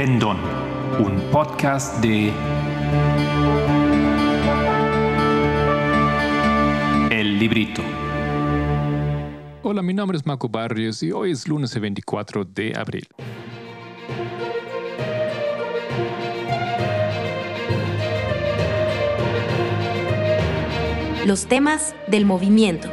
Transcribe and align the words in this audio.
Pendón, 0.00 0.38
un 0.98 1.20
podcast 1.30 2.00
de 2.00 2.32
El 7.10 7.38
Librito. 7.38 7.82
Hola, 9.62 9.82
mi 9.82 9.92
nombre 9.92 10.16
es 10.16 10.24
Marco 10.24 10.48
Barrios 10.48 11.02
y 11.02 11.12
hoy 11.12 11.32
es 11.32 11.46
lunes 11.46 11.78
24 11.78 12.46
de 12.46 12.72
abril. 12.74 13.06
Los 21.26 21.44
temas 21.44 21.94
del 22.06 22.24
movimiento. 22.24 22.90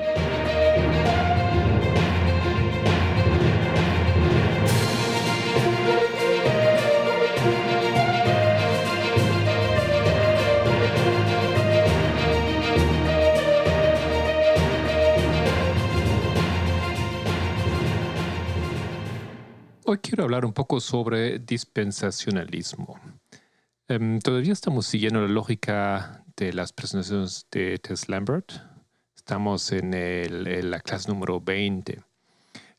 Quiero 20.17 20.25
hablar 20.25 20.45
un 20.45 20.53
poco 20.53 20.79
sobre 20.79 21.37
dispensacionalismo. 21.37 22.99
Em, 23.87 24.17
todavía 24.17 24.51
estamos 24.51 24.87
siguiendo 24.87 25.21
la 25.21 25.27
lógica 25.27 26.23
de 26.35 26.53
las 26.53 26.73
presentaciones 26.73 27.45
de 27.51 27.77
Tess 27.77 28.09
Lambert. 28.09 28.51
Estamos 29.15 29.71
en, 29.71 29.93
el, 29.93 30.71
la 30.71 30.79
clase 30.79 31.09
número 31.09 31.39
20, 31.39 32.01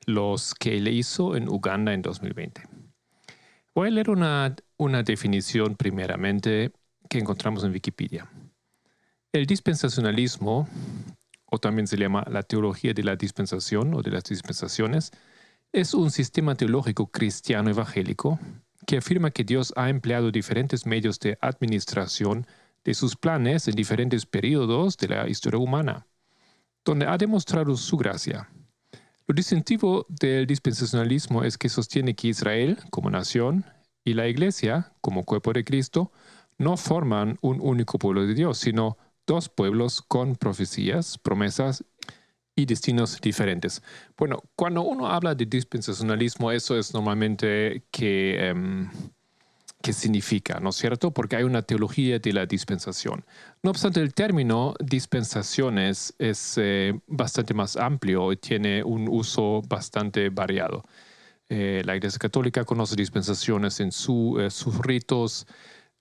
los 0.06 0.52
que 0.52 0.80
le 0.80 0.91
hizo 0.91 1.37
en 1.37 1.48
Uganda 1.48 1.95
en 1.95 2.02
2020. 2.02 2.60
Voy 3.73 3.87
a 3.87 3.90
leer 3.93 4.10
una, 4.10 4.57
una 4.77 5.05
definición 5.05 5.77
primeramente 5.77 6.73
que 7.09 7.21
encontramos 7.21 7.62
en 7.62 7.71
Wikipedia. 7.71 8.29
El 9.32 9.46
dispensacionalismo, 9.46 10.68
o 11.45 11.59
también 11.59 11.87
se 11.87 11.96
llama 11.96 12.24
la 12.29 12.43
teología 12.43 12.95
de 12.95 13.05
la 13.05 13.15
dispensación 13.15 13.95
o 13.95 14.02
de 14.02 14.10
las 14.10 14.24
dispensaciones, 14.24 15.12
es 15.73 15.95
un 15.95 16.11
sistema 16.11 16.55
teológico 16.55 17.11
cristiano 17.11 17.71
evangélico 17.71 18.38
que 18.87 18.99
afirma 18.99 19.30
que 19.30 19.45
Dios 19.45 19.73
ha 19.77 19.91
empleado 19.91 20.30
diferentes 20.30 20.87
medios 20.87 21.21
de 21.21 21.37
administración 21.41 22.47
de 22.85 22.95
sus 22.95 23.16
planes 23.16 23.69
en 23.69 23.74
diferentes 23.74 24.24
periodos 24.24 24.96
de 24.96 25.09
la 25.09 25.29
historia 25.29 25.59
humana, 25.59 26.07
donde 26.85 27.07
ha 27.07 27.19
demostrado 27.19 27.77
su 27.77 27.99
gracia. 27.99 28.49
Lo 29.27 29.35
distintivo 29.35 30.07
del 30.09 30.46
dispensacionalismo 30.46 31.45
es 31.45 31.59
que 31.59 31.69
sostiene 31.69 32.15
que 32.15 32.29
Israel, 32.29 32.79
como 32.91 33.11
nación, 33.11 33.66
y 34.05 34.15
la 34.15 34.27
Iglesia, 34.27 34.95
como 35.02 35.24
cuerpo 35.24 35.52
de 35.52 35.65
Cristo, 35.65 36.13
no 36.57 36.79
forman 36.79 37.37
un 37.43 37.61
único 37.61 37.99
pueblo 37.99 38.27
de 38.27 38.33
Dios, 38.33 38.57
sino 38.57 38.96
dos 39.27 39.51
pueblos 39.51 40.01
con 40.01 40.35
profecías, 40.35 41.19
promesas 41.19 41.85
y 42.59 42.66
destinos 42.66 43.20
diferentes. 43.20 43.82
Bueno, 44.16 44.42
cuando 44.56 44.82
uno 44.82 45.06
habla 45.09 45.34
de 45.34 45.46
dispensacionalismo, 45.46 46.51
eso 46.51 46.76
es 46.76 46.92
normalmente 46.92 47.84
que, 47.92 48.48
em, 48.48 48.90
que 49.80 49.92
significa, 49.92 50.59
¿no 50.60 50.70
es 50.70 50.76
cierto? 50.76 51.12
Porque 51.12 51.37
hay 51.37 51.45
una 51.45 51.62
teología 51.62 52.18
de 52.18 52.32
la 52.32 52.46
dispensación. 52.46 53.24
No 53.62 53.70
obstante, 53.70 54.00
el 54.00 54.12
término 54.12 54.74
dispensaciones 54.80 56.15
es 56.18 56.54
eh, 56.59 56.98
bastante 57.06 57.54
más 57.54 57.76
amplio 57.76 58.32
y 58.32 58.37
tiene 58.37 58.82
un 58.82 59.09
uso 59.09 59.62
bastante 59.68 60.30
variado. 60.30 60.82
Eh, 61.48 61.82
la 61.84 61.96
Iglesia 61.96 62.18
Católica 62.18 62.65
conoce 62.65 62.96
dispensaciones 62.96 63.80
en 63.80 63.93
su, 63.93 64.37
eh, 64.41 64.50
sus 64.50 64.78
ritos, 64.81 65.47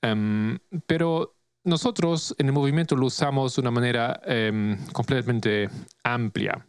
em, 0.02 0.58
pero 0.88 1.37
nosotros 1.68 2.34
en 2.38 2.48
el 2.48 2.54
movimiento 2.54 2.96
lo 2.96 3.08
usamos 3.08 3.56
de 3.56 3.62
una 3.62 3.72
manera 3.72 4.22
em, 4.26 4.78
completamente 4.94 5.70
amplia. 6.02 6.66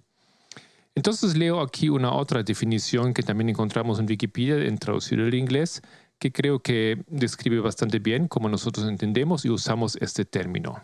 Entonces 0.96 1.36
leo 1.36 1.60
aquí 1.60 1.88
una 1.88 2.12
otra 2.12 2.42
definición 2.42 3.14
que 3.14 3.22
también 3.22 3.48
encontramos 3.48 4.00
en 4.00 4.06
Wikipedia 4.06 4.56
en 4.66 4.76
traducido 4.76 5.24
al 5.24 5.34
inglés, 5.34 5.80
que 6.18 6.32
creo 6.32 6.58
que 6.58 7.04
describe 7.06 7.60
bastante 7.60 8.00
bien 8.00 8.26
cómo 8.26 8.48
nosotros 8.48 8.88
entendemos 8.88 9.44
y 9.44 9.50
usamos 9.50 9.96
este 10.00 10.24
término. 10.24 10.80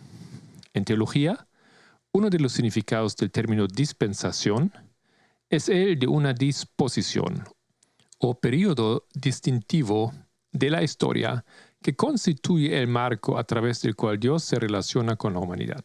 En 0.73 0.85
teología, 0.85 1.49
uno 2.13 2.31
de 2.31 2.39
los 2.39 2.53
significados 2.53 3.17
del 3.17 3.33
término 3.33 3.67
dispensación 3.67 4.73
es 5.51 5.69
el 5.69 5.99
de 5.99 6.07
una 6.07 6.33
disposición 6.33 7.43
o 8.19 8.39
periodo 8.39 9.09
distintivo 9.13 10.13
de 10.53 10.71
la 10.71 10.85
historia 10.85 11.45
que 11.84 11.95
constituye 11.95 12.81
el 12.81 12.89
marco 12.89 13.37
a 13.37 13.45
través 13.45 13.83
del 13.83 13.95
cual 13.95 14.19
Dios 14.19 14.43
se 14.43 14.59
relaciona 14.59 15.17
con 15.17 15.34
la 15.34 15.41
humanidad. 15.41 15.84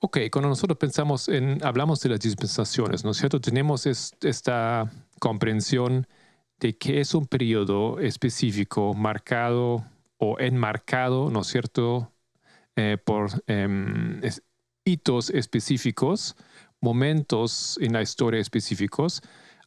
Ok, 0.00 0.18
cuando 0.32 0.48
nosotros 0.48 0.76
pensamos 0.76 1.28
en, 1.28 1.64
hablamos 1.64 2.00
de 2.00 2.08
las 2.08 2.18
dispensaciones, 2.18 3.04
¿no 3.04 3.12
es 3.12 3.18
cierto? 3.18 3.40
Tenemos 3.40 3.86
esta 3.86 4.90
comprensión 5.20 6.08
de 6.58 6.76
que 6.76 7.00
es 7.00 7.14
un 7.14 7.26
periodo 7.26 8.00
específico 8.00 8.92
marcado 8.92 9.84
o 10.16 10.40
enmarcado, 10.40 11.30
¿no 11.30 11.42
es 11.42 11.46
cierto?, 11.46 12.10
eh, 12.74 12.98
por 13.04 13.30
em, 13.46 14.20
hitos 14.84 15.30
específicos, 15.30 16.34
momentos 16.80 17.78
en 17.80 17.92
la 17.92 18.02
historia 18.02 18.40
específicos, 18.40 19.22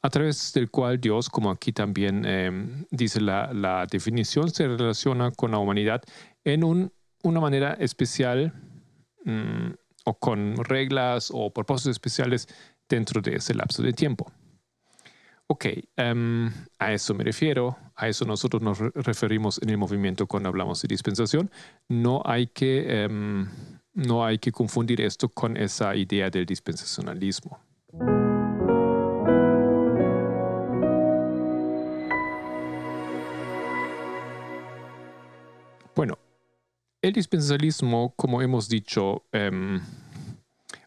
a 0.05 0.09
través 0.11 0.53
del 0.53 0.69
cual 0.69 1.01
Dios, 1.01 1.29
como 1.29 1.49
aquí 1.49 1.71
también 1.71 2.25
em, 2.25 2.85
dice 2.91 3.19
la, 3.19 3.88
definición, 3.89 4.51
se 4.51 4.67
relaciona 4.67 5.31
con 5.31 5.49
la 5.49 5.57
humanidad 5.57 6.03
en 6.43 6.63
una 6.63 7.39
manera 7.39 7.73
especial 7.79 8.53
mm, 9.23 9.71
o 10.05 10.13
con 10.19 10.57
reglas 10.63 11.31
o 11.33 11.51
propósitos 11.51 11.93
especiales 11.93 12.47
dentro 12.88 13.19
de 13.19 13.38
ese 13.38 13.55
lapso 13.55 13.81
de 13.81 13.93
tiempo. 13.93 14.31
Ok, 15.47 15.66
em, 15.95 16.51
a 16.77 16.93
eso 16.93 17.16
me 17.16 17.23
refiero, 17.23 17.75
a 17.95 18.07
eso 18.07 18.25
nosotros 18.25 18.61
nos 18.61 18.77
referimos 18.93 19.59
en 19.63 19.72
el 19.72 19.79
movimiento 19.79 20.27
cuando 20.27 20.49
hablamos 20.49 20.83
de 20.83 20.87
dispensación. 20.87 21.49
No 21.89 22.22
hay 22.25 22.45
que, 22.45 23.05
em, 23.05 23.49
no 23.95 24.23
hay 24.23 24.37
que 24.37 24.51
confundir 24.51 25.01
esto 25.01 25.29
con 25.29 25.57
esa 25.57 25.95
idea 25.95 26.29
del 26.29 26.45
dispensacionalismo. 26.45 27.64
El 37.07 37.13
dispensacionalismo, 37.13 38.13
como 38.16 38.41
hemos 38.41 38.67
dicho, 38.67 39.25
em, 39.31 39.79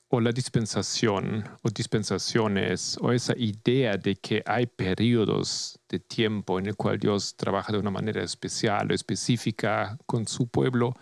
o 0.08 0.20
la 0.20 0.32
dispensación 0.32 1.44
o 1.62 1.68
dispensaciones 1.70 2.98
o 3.00 3.12
esa 3.12 3.34
idea 3.36 3.96
de 3.96 4.16
que 4.16 4.42
hay 4.46 4.66
periodos 4.66 5.78
de 5.88 6.00
tiempo 6.00 6.58
en 6.58 6.66
el 6.66 6.76
cual 6.76 6.98
Dios 6.98 7.36
trabaja 7.36 7.72
de 7.72 7.78
una 7.78 7.90
manera 7.90 8.22
especial 8.22 8.90
o 8.90 8.94
específica 8.94 9.98
con 10.06 10.26
su 10.26 10.48
pueblo, 10.48 10.94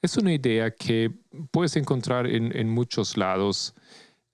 es 0.00 0.16
una 0.16 0.32
idea 0.32 0.70
que 0.70 1.10
puedes 1.50 1.76
encontrar 1.76 2.26
en, 2.26 2.68
muchos 2.68 3.16
lados 3.16 3.74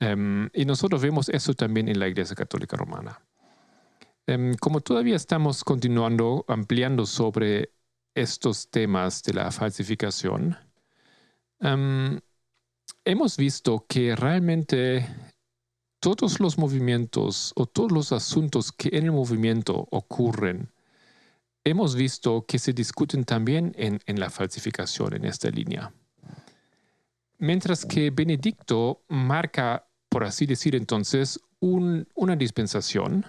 em, 0.00 0.48
y 0.52 0.64
nosotros 0.64 1.00
vemos 1.02 1.28
eso 1.28 1.54
también 1.54 1.88
en 1.88 1.98
la 1.98 2.08
Iglesia 2.08 2.36
Católica 2.36 2.76
Romana. 2.76 3.20
Em, 4.26 4.54
como 4.56 4.80
todavía 4.80 5.16
estamos 5.16 5.64
continuando 5.64 6.44
ampliando 6.47 7.06
sobre 7.06 7.70
estos 8.15 8.71
temas 8.71 9.22
de 9.22 9.34
la 9.34 9.50
falsificación, 9.50 10.56
em, 11.60 12.21
hemos 13.04 13.37
visto 13.37 13.87
que 13.88 14.16
realmente 14.16 15.06
todos 16.00 16.41
los 16.41 16.59
movimientos 16.59 17.53
o 17.57 17.66
todos 17.66 17.92
los 17.92 18.12
asuntos 18.12 18.72
que 18.72 18.89
en 18.92 19.04
el 19.04 19.12
movimiento 19.12 19.86
ocurren, 19.91 20.72
hemos 21.65 21.95
visto 21.95 22.47
que 22.47 22.59
se 22.59 22.72
discuten 22.72 23.24
también 23.24 23.74
en, 23.77 24.01
la 24.18 24.30
falsificación 24.30 25.15
en 25.15 25.27
esta 25.27 25.51
línea. 25.51 25.92
Mientras 27.39 27.84
que 27.84 28.10
Benedicto 28.10 29.03
marca, 29.09 29.86
por 30.09 30.24
así 30.24 30.47
decir 30.47 30.74
entonces, 30.74 31.39
una 31.60 32.36
dispensación, 32.36 33.27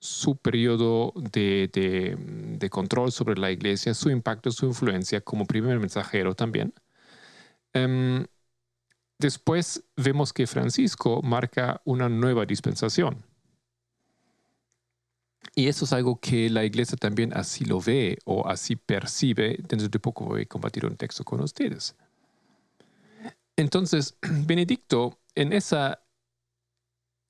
su 0.00 0.36
periodo 0.36 1.12
de, 1.14 2.68
control 2.70 3.12
sobre 3.12 3.38
la 3.38 3.50
iglesia, 3.50 3.94
su 3.94 4.10
impacto, 4.10 4.50
su 4.50 4.66
influencia 4.66 5.20
como 5.20 5.46
primer 5.46 5.78
mensajero 5.78 6.34
también. 6.34 6.72
Em, 7.74 8.26
después 9.18 9.84
vemos 9.96 10.32
que 10.32 10.46
Francisco 10.46 11.20
marca 11.22 11.82
una 11.84 12.08
nueva 12.08 12.46
dispensación. 12.46 13.24
Y 15.54 15.68
eso 15.68 15.84
es 15.84 15.92
algo 15.92 16.18
que 16.20 16.48
la 16.48 16.64
iglesia 16.64 16.96
también 16.96 17.32
así 17.36 17.64
lo 17.64 17.80
ve 17.80 18.18
o 18.24 18.48
así 18.48 18.76
percibe. 18.76 19.58
Dentro 19.68 19.88
de 19.88 19.98
poco 19.98 20.24
voy 20.24 20.42
a 20.42 20.46
compartir 20.46 20.86
un 20.86 20.96
texto 20.96 21.24
con 21.24 21.40
ustedes. 21.40 21.94
Entonces, 23.56 24.16
Benedicto, 24.46 25.18
en 25.34 25.52
esa 25.52 26.02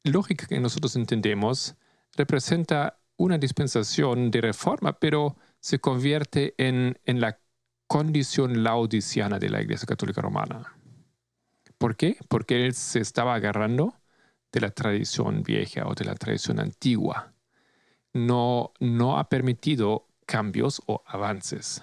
lógica 0.05 0.47
que 0.47 0.61
nosotros 0.61 0.95
entendemos, 0.97 1.75
representa 2.17 2.99
una 3.17 3.39
dispensación 3.39 4.31
de 4.31 4.41
reforma, 4.41 4.99
pero 4.99 5.37
se 5.61 5.79
convierte 5.79 6.55
en, 6.57 6.99
en 7.05 7.21
la 7.21 7.39
condición 7.87 8.63
laodiciana 8.63 9.39
de 9.39 9.51
la 9.51 9.61
Iglesia 9.61 9.87
Católica 9.87 10.23
Romana. 10.23 10.75
¿Por 11.77 11.97
qué? 11.97 12.19
Porque 12.29 12.67
él 12.67 12.75
se 12.75 13.01
estaba 13.01 13.35
agarrando 13.35 13.95
de 14.53 14.61
la 14.61 14.71
tradición 14.71 15.43
vieja 15.43 15.87
o 15.87 15.95
de 15.95 16.05
la 16.05 16.15
tradición 16.15 16.61
antigua. 16.61 17.33
No, 18.13 18.73
no 18.81 19.19
ha 19.19 19.29
permitido 19.29 20.09
cambios 20.27 20.83
o 20.87 21.03
avances. 21.07 21.83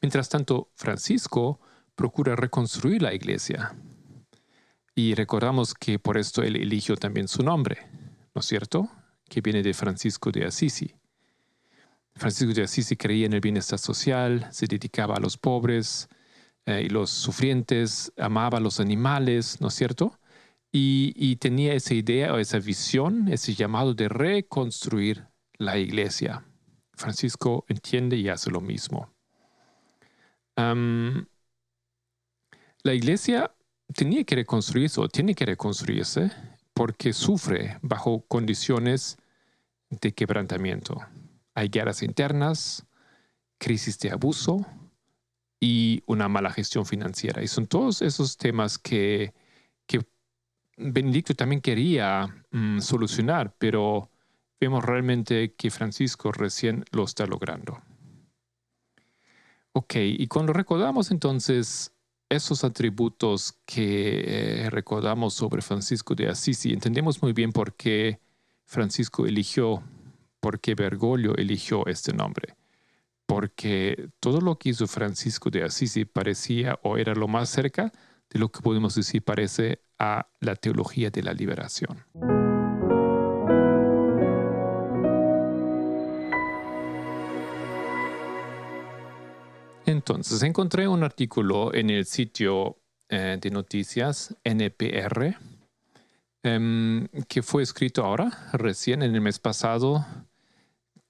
Mientras 0.00 0.28
tanto, 0.28 0.70
Francisco 0.74 1.60
procura 1.94 2.36
reconstruir 2.36 3.02
la 3.02 3.14
iglesia. 3.14 3.74
Y 4.94 5.14
recordamos 5.14 5.74
que 5.74 5.98
por 5.98 6.18
esto 6.18 6.42
él 6.42 6.56
eligió 6.56 6.96
también 6.96 7.26
su 7.26 7.42
nombre, 7.42 7.78
¿no 8.34 8.40
es 8.40 8.46
cierto? 8.46 8.88
Que 9.34 9.40
viene 9.40 9.64
de 9.64 9.74
Francisco 9.74 10.30
de 10.30 10.44
Assisi. 10.44 10.94
Francisco 12.14 12.54
de 12.54 12.62
Assisi 12.62 12.94
creía 12.94 13.26
en 13.26 13.32
el 13.32 13.40
bienestar 13.40 13.80
social, 13.80 14.46
se 14.52 14.68
dedicaba 14.68 15.16
a 15.16 15.18
los 15.18 15.36
pobres 15.36 16.08
eh, 16.66 16.82
y 16.86 16.88
los 16.88 17.10
sufrientes, 17.10 18.12
amaba 18.16 18.58
a 18.58 18.60
los 18.60 18.78
animales, 18.78 19.60
¿no 19.60 19.66
es 19.66 19.74
cierto? 19.74 20.20
Y, 20.70 21.34
tenía 21.36 21.74
esa 21.74 21.94
idea 21.94 22.32
o 22.32 22.38
esa 22.38 22.60
visión, 22.60 23.26
ese 23.26 23.54
llamado 23.54 23.92
de 23.92 24.08
reconstruir 24.08 25.26
la 25.58 25.78
iglesia. 25.78 26.44
Francisco 26.92 27.64
entiende 27.66 28.16
y 28.16 28.28
hace 28.28 28.52
lo 28.52 28.60
mismo. 28.60 29.12
la 32.84 32.94
iglesia 32.94 33.52
tenía 33.96 34.22
que 34.22 34.36
reconstruirse 34.36 35.00
o 35.00 35.08
tiene 35.08 35.34
que 35.34 35.44
reconstruirse 35.44 36.30
porque 36.72 37.12
sufre 37.12 37.78
bajo 37.82 38.24
condiciones 38.28 39.18
de 40.00 40.12
quebrantamiento. 40.12 41.00
Hay 41.54 41.68
guerras 41.68 42.02
internas, 42.02 42.84
crisis 43.58 43.98
de 43.98 44.10
abuso 44.10 44.66
y 45.60 46.02
una 46.06 46.28
mala 46.28 46.50
gestión 46.50 46.84
financiera. 46.84 47.42
Y 47.42 47.48
son 47.48 47.66
todos 47.66 48.02
esos 48.02 48.36
temas 48.36 48.78
que, 48.78 49.32
Benedicto 50.76 51.34
también 51.34 51.60
quería 51.60 52.44
mm, 52.50 52.80
solucionar, 52.80 53.54
pero 53.58 54.10
vemos 54.60 54.84
realmente 54.84 55.54
que 55.54 55.70
Francisco 55.70 56.32
recién 56.32 56.84
lo 56.90 57.04
está 57.04 57.26
logrando. 57.26 57.80
Ok, 59.72 59.94
y 59.96 60.26
cuando 60.26 60.52
recordamos 60.52 61.12
entonces 61.12 61.92
esos 62.28 62.64
atributos 62.64 63.56
que 63.64 64.64
eh, 64.64 64.70
recordamos 64.70 65.34
sobre 65.34 65.62
Francisco 65.62 66.16
de 66.16 66.28
Assisi, 66.28 66.72
entendemos 66.72 67.22
muy 67.22 67.32
bien 67.32 67.52
por 67.52 67.74
qué 67.74 68.18
Francisco 68.66 69.26
eligió 69.26 69.82
qué 70.60 70.74
Bergoglio 70.74 71.34
eligió 71.36 71.86
este 71.86 72.12
nombre. 72.12 72.56
Porque 73.26 74.10
todo 74.20 74.40
lo 74.40 74.58
que 74.58 74.70
hizo 74.70 74.86
Francisco 74.86 75.50
de 75.50 75.64
Assisi 75.64 76.04
parecía 76.04 76.78
o 76.82 76.98
era 76.98 77.14
lo 77.14 77.28
más 77.28 77.48
cerca 77.48 77.92
de 78.30 78.38
lo 78.38 78.50
que 78.50 78.60
podemos 78.60 78.94
decir 78.94 79.22
parece 79.22 79.80
a 79.98 80.28
la 80.40 80.56
teología 80.56 81.10
de 81.10 81.22
la 81.22 81.32
liberación. 81.32 82.04
Entonces, 89.86 90.42
encontré 90.42 90.88
un 90.88 91.02
artículo 91.02 91.72
en 91.74 91.90
el 91.90 92.04
sitio 92.04 92.78
eh, 93.08 93.38
de 93.40 93.50
noticias 93.50 94.34
NPR 94.42 95.36
em, 96.44 97.08
que 97.28 97.42
fue 97.42 97.62
escrito 97.62 98.04
ahora, 98.04 98.50
recién 98.52 99.02
en 99.02 99.14
el 99.14 99.20
mes 99.20 99.38
pasado, 99.40 100.06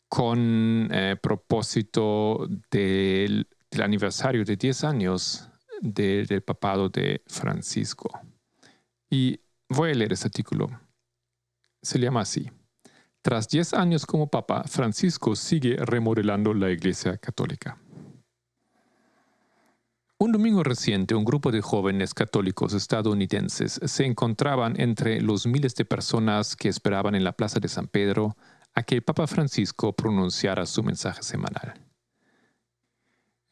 con 0.09 0.89
eh, 0.93 1.17
propósito 1.21 2.49
del, 2.71 3.49
aniversario 3.83 4.45
de 4.45 4.57
10 4.57 4.85
años 4.85 5.51
del 5.81 6.43
papado 6.43 6.89
de 6.89 7.23
Francisco. 7.27 8.09
Y 9.11 9.41
voy 9.69 9.91
a 9.91 9.95
leer 9.95 10.13
ese 10.13 10.29
artículo. 10.29 10.69
Se 11.83 11.99
llama 11.99 12.21
así. 12.21 12.49
Tras 13.21 13.49
10 13.49 13.75
años 13.75 14.07
como 14.07 14.31
papa, 14.31 14.63
Francisco 14.65 15.35
sigue 15.35 15.77
remodelando 15.77 16.55
la 16.55 16.71
Iglesia 16.71 17.17
Católica. 17.19 17.77
Un 20.25 20.33
domingo 20.33 20.63
reciente, 20.63 21.15
un 21.15 21.27
grupo 21.27 21.53
de 21.53 21.61
jóvenes 21.61 22.15
católicos 22.15 22.73
estadounidenses 22.73 23.79
se 23.85 24.07
encontraban 24.07 24.81
entre 24.81 25.21
los 25.21 25.47
miles 25.47 25.75
de 25.75 25.85
personas 25.85 26.57
que 26.57 26.71
esperaban 26.71 27.15
en 27.15 27.25
la 27.25 27.33
Plaza 27.33 27.61
de 27.61 27.69
San 27.69 27.89
Pedro 27.89 28.35
a 28.75 28.85
que 28.85 28.95
el 28.95 29.03
Papa 29.03 29.27
Francisco 29.27 29.93
pronunciara 29.93 30.65
su 30.65 30.83
mensaje 30.83 31.23
semanal. 31.23 31.75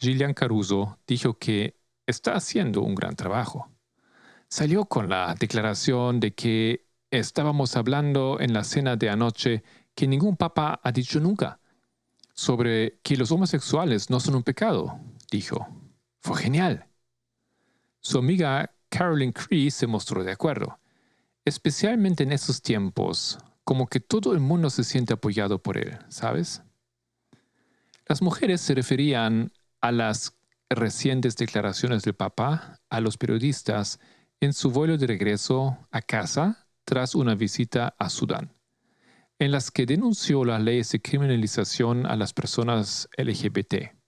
Gillian 0.01 0.33
Caruso 0.33 0.99
dijo 1.07 1.37
que 1.37 1.79
está 2.07 2.37
haciendo 2.37 2.81
un 2.81 2.95
gran 2.95 3.17
trabajo. 3.17 3.71
Salió 4.49 4.87
con 4.87 5.11
la 5.11 5.35
declaración 5.39 6.21
de 6.21 6.33
que 6.33 6.87
estábamos 7.11 7.77
hablando 7.77 8.41
en 8.41 8.55
la 8.55 8.65
cena 8.65 8.97
de 8.97 9.11
anoche 9.11 9.63
que 9.95 10.09
ningún 10.09 10.39
papa 10.39 10.81
ha 10.83 10.91
dicho 10.91 11.21
nunca 11.21 11.61
sobre 12.33 12.99
que 13.03 13.19
los 13.19 13.31
homosexuales 13.31 14.09
no 14.09 14.21
son 14.21 14.37
un 14.37 14.43
pecado, 14.43 14.99
dijo. 15.31 15.82
Fue 16.23 16.41
genial. 16.41 16.87
Su 18.01 18.19
amiga 18.19 18.73
Carolyn 18.89 19.33
Cree 19.33 19.71
se 19.73 19.89
mostró 19.89 20.23
de 20.23 20.31
acuerdo. 20.31 20.79
Especialmente 21.45 22.23
en 22.23 22.31
esos 22.31 22.63
tiempos, 22.63 23.39
como 23.65 23.89
que 23.89 23.99
todo 23.99 24.33
el 24.33 24.39
mundo 24.39 24.71
se 24.71 24.85
siente 24.85 25.15
apoyado 25.15 25.61
por 25.61 25.79
él, 25.79 25.99
¿sabes? 26.09 26.63
Las 28.07 28.23
mujeres 28.23 28.61
se 28.61 28.75
referían 28.75 29.53
a 29.81 29.91
las 29.91 30.37
recientes 30.71 31.37
declaraciones 31.37 32.05
del 32.05 32.15
Papa 32.15 32.81
a 32.89 33.01
los 33.01 33.19
periodistas 33.19 33.99
en 34.41 34.53
su 34.53 34.71
vuelo 34.71 34.99
de 34.99 35.09
regreso 35.09 35.77
a 35.91 36.03
casa 36.03 36.69
tras 36.85 37.17
una 37.17 37.35
visita 37.35 37.97
a 37.99 38.09
Sudán, 38.11 38.53
en 39.41 39.51
las 39.51 39.73
que 39.73 39.87
denunció 39.87 40.45
las 40.45 40.63
leyes 40.63 40.93
de 40.93 41.03
criminalización 41.03 42.07
a 42.07 42.15
las 42.15 42.33
personas 42.33 43.09
LGBT. 43.17 44.02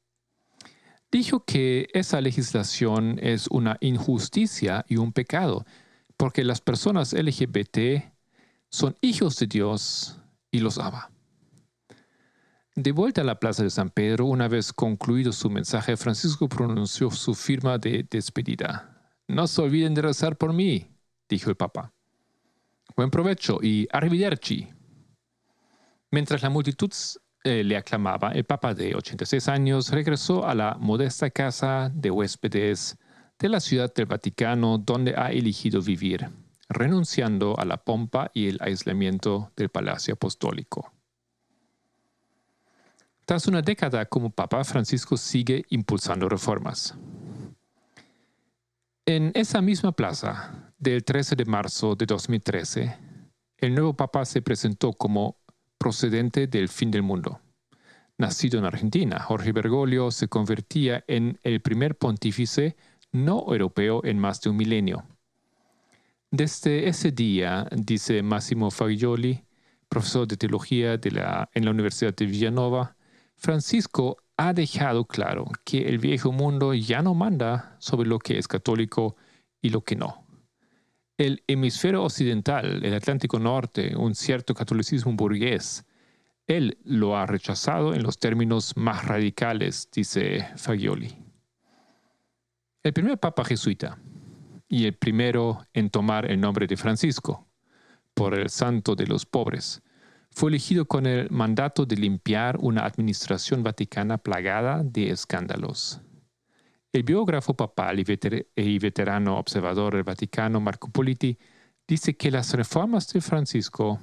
Dijo 1.15 1.45
que 1.45 1.87
esa 1.93 2.21
legislación 2.21 3.21
es 3.23 3.47
una 3.47 3.77
injusticia 3.79 4.85
y 4.89 4.97
un 4.97 5.13
pecado, 5.13 5.65
porque 6.17 6.43
las 6.43 6.61
personas 6.61 7.13
LGBT 7.13 8.03
son 8.69 8.97
hijos 9.01 9.37
de 9.37 9.47
Dios 9.47 10.19
y 10.51 10.59
los 10.59 10.77
ama. 10.77 11.13
De 12.75 12.91
vuelta 12.91 13.21
a 13.21 13.25
la 13.25 13.39
plaza 13.39 13.63
de 13.63 13.71
San 13.71 13.91
Pedro, 13.91 14.25
una 14.25 14.49
vez 14.49 14.73
concluido 14.73 15.31
su 15.31 15.49
mensaje, 15.51 15.97
Francisco 15.97 16.49
pronunció 16.49 17.13
su 17.13 17.37
firma 17.37 17.79
de 17.79 18.05
despedida. 18.11 19.17
No 19.29 19.47
se 19.47 19.63
olviden 19.63 19.95
de 19.95 20.03
rezar 20.03 20.37
por 20.37 20.53
mí, 20.53 20.99
dijo 21.29 21.49
el 21.49 21.55
Papa. 21.55 21.93
Buen 22.97 23.13
provecho 23.13 23.61
y 23.63 23.87
arrivederci. 23.93 24.69
Mientras 26.11 26.43
la 26.43 26.51
multitud 26.51 26.91
le 27.45 27.77
aclamaba, 27.77 28.33
el 28.33 28.45
Papa 28.45 28.75
de 28.75 28.95
86 28.95 29.49
años 29.49 29.91
regresó 29.91 30.47
a 30.47 30.55
la 30.55 30.77
modesta 30.81 31.31
casa 31.31 31.91
de 31.95 32.11
huéspedes 32.11 32.97
de 33.39 33.49
la 33.49 33.61
ciudad 33.61 33.93
del 33.93 34.07
Vaticano 34.07 34.79
donde 34.79 35.15
ha 35.17 35.31
elegido 35.31 35.83
vivir 35.83 36.29
renunciando 36.69 37.59
a 37.59 37.65
la 37.65 37.77
pompa 37.77 38.31
y 38.35 38.49
el 38.49 38.59
aislamiento 38.61 39.53
del 39.57 39.69
Palacio 39.69 40.15
Apostólico. 40.15 40.93
Tras 43.25 43.47
una 43.47 43.63
década 43.63 44.05
como 44.07 44.31
Papa, 44.31 44.65
Francisco 44.65 45.17
sigue 45.17 45.65
impulsando 45.71 46.29
reformas. 46.29 46.95
En 49.07 49.33
esa 49.35 49.63
misma 49.63 49.93
plaza, 49.93 50.73
del 50.79 51.05
13 51.05 51.37
de 51.37 51.45
marzo 51.45 51.95
de 51.95 52.07
2013, 52.07 52.99
el 53.59 53.75
nuevo 53.75 53.95
Papa 53.95 54.25
se 54.25 54.43
presentó 54.43 54.93
como 54.93 55.39
procedente 55.85 56.47
del 56.47 56.71
fin 56.71 56.91
del 56.91 57.03
mundo. 57.03 57.41
Nacido 58.17 58.59
en 58.59 58.65
Argentina, 58.65 59.21
Jorge 59.21 59.53
Bergoglio 59.53 60.11
se 60.11 60.29
convertía 60.29 61.05
en 61.07 61.39
el 61.43 61.61
primer 61.61 61.99
pontífice 61.99 62.75
no 63.13 63.45
europeo 63.49 64.01
en 64.03 64.19
más 64.19 64.41
de 64.41 64.49
un 64.49 64.57
milenio. 64.57 65.05
Desde 66.31 66.89
ese 66.89 67.13
día, 67.13 67.69
dice 67.71 68.23
Massimo 68.23 68.71
Fagioli, 68.71 69.45
profesor 69.87 70.27
de 70.27 70.39
teología 70.39 70.99
en 71.03 71.65
la 71.67 71.71
Universidad 71.71 72.15
de 72.15 72.25
Villanova, 72.25 72.97
Francisco 73.37 74.17
ha 74.39 74.55
dejado 74.55 75.05
claro 75.05 75.45
que 75.67 75.87
el 75.91 75.99
viejo 75.99 76.33
mundo 76.33 76.73
ya 76.73 77.03
no 77.03 77.13
manda 77.13 77.77
sobre 77.79 78.09
lo 78.09 78.19
que 78.19 78.39
es 78.39 78.49
católico 78.49 79.17
y 79.61 79.69
lo 79.69 79.83
que 79.83 79.97
no. 79.97 80.24
El 81.17 81.45
hemisferio 81.47 82.03
occidental, 82.03 82.85
el 82.85 82.93
Atlántico 82.93 83.39
Norte, 83.39 83.95
un 83.95 84.17
cierto 84.17 84.53
catolicismo 84.53 85.13
burgués, 85.13 85.85
él 86.47 86.77
lo 86.85 87.17
ha 87.17 87.25
rechazado 87.25 87.95
en 87.95 88.03
los 88.03 88.19
términos 88.19 88.77
más 88.77 89.05
radicales, 89.07 89.89
dice 89.93 90.49
Fagioli. 90.57 91.17
El 92.83 92.93
primer 92.93 93.19
papa 93.19 93.45
jesuita, 93.45 93.99
y 94.69 94.87
el 94.87 94.95
primero 94.95 95.65
en 95.73 95.89
tomar 95.89 96.29
el 96.29 96.41
nombre 96.41 96.67
de 96.67 96.77
Francisco, 96.77 97.47
por 98.13 98.37
el 98.37 98.51
santo 98.51 98.97
de 98.97 99.07
los 99.07 99.25
pobres. 99.25 99.83
fue 100.31 100.51
elegido 100.51 100.85
con 100.85 101.07
el 101.07 101.31
mandato 101.31 101.87
de 101.87 101.95
limpiar 101.95 102.57
una 102.59 102.85
administración 102.85 103.63
vaticana 103.63 104.19
plagada 104.19 104.83
de 104.83 105.11
escándalos. 105.11 106.01
El 106.95 107.03
biógrafo 107.03 107.55
papal 107.55 107.99
y, 107.99 108.79
veterano 108.79 109.37
observador 109.37 109.95
del 109.95 110.05
Vaticano, 110.05 110.61
Marco 110.61 110.89
Politi, 110.93 111.37
dice 111.89 112.17
que 112.17 112.31
las 112.31 112.55
reformas 112.55 113.13
de 113.13 113.21
Francisco, 113.21 113.99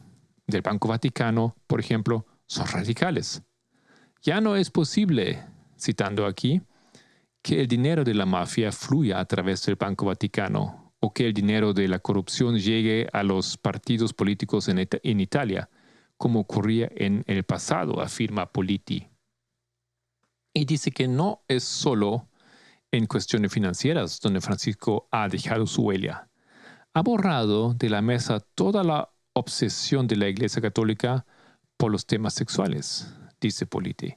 del 0.45 0.62
Banco 0.62 0.89
Vaticano, 0.89 1.55
por 1.67 1.79
ejemplo, 1.79 2.25
son 2.45 2.67
radicales. 2.67 3.43
Ya 4.21 4.41
no 4.41 4.57
es 4.57 4.69
posible, 4.69 5.41
citando 5.79 6.25
aquí, 6.25 6.62
que 7.41 7.62
el 7.62 7.67
dinero 7.69 8.03
de 8.03 8.13
la 8.13 8.25
mafia 8.25 8.74
fluya 8.74 9.21
a 9.21 9.25
través 9.25 9.65
del 9.65 9.77
Banco 9.77 10.07
Vaticano 10.07 10.93
o 11.00 11.13
que 11.13 11.27
el 11.27 11.33
dinero 11.33 11.71
de 11.71 11.88
la 11.88 12.00
corrupción 12.00 12.60
llegue 12.60 13.07
a 13.13 13.24
los 13.24 13.57
partidos 13.57 14.13
políticos 14.13 14.67
en, 14.67 14.86
en 15.01 15.19
Italia, 15.21 15.69
como 16.17 16.41
ocurría 16.41 16.89
en 16.93 17.24
el 17.27 17.43
pasado, 17.43 18.01
afirma 18.01 18.51
Politi. 18.51 19.07
Y 20.53 20.65
dice 20.65 20.91
que 20.91 21.07
no 21.07 21.45
es 21.48 21.63
solo 21.63 22.27
en 22.91 23.05
cuestiones 23.05 23.53
financieras 23.53 24.19
donde 24.19 24.41
Francisco 24.41 25.07
ha 25.12 25.27
dejado 25.27 25.65
su 25.65 25.83
huella. 25.83 26.29
Ha 26.93 27.01
borrado 27.01 27.74
de 27.74 27.89
la 27.89 28.01
mesa 28.01 28.39
toda 28.53 28.83
la 28.83 29.10
obsesión 29.33 30.07
de 30.07 30.17
la 30.17 30.27
Iglesia 30.27 30.62
Católica 30.62 31.25
por 31.77 31.91
los 31.91 32.05
temas 32.05 32.33
sexuales, 32.33 33.13
dice 33.39 33.65
Politi. 33.65 34.15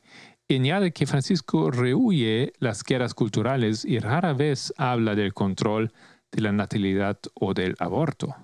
Y 0.48 0.56
añade 0.56 0.92
que 0.92 1.06
Francisco 1.06 1.70
rehuye 1.70 2.52
las 2.58 2.82
guerras 2.82 3.14
culturales 3.14 3.84
y 3.84 3.98
rara 3.98 4.34
vez 4.34 4.74
habla 4.76 5.14
del 5.14 5.32
control 5.32 5.92
de 6.30 6.42
la 6.42 6.52
natalidad 6.52 7.18
o 7.34 7.54
del 7.54 7.76
aborto. 7.78 8.34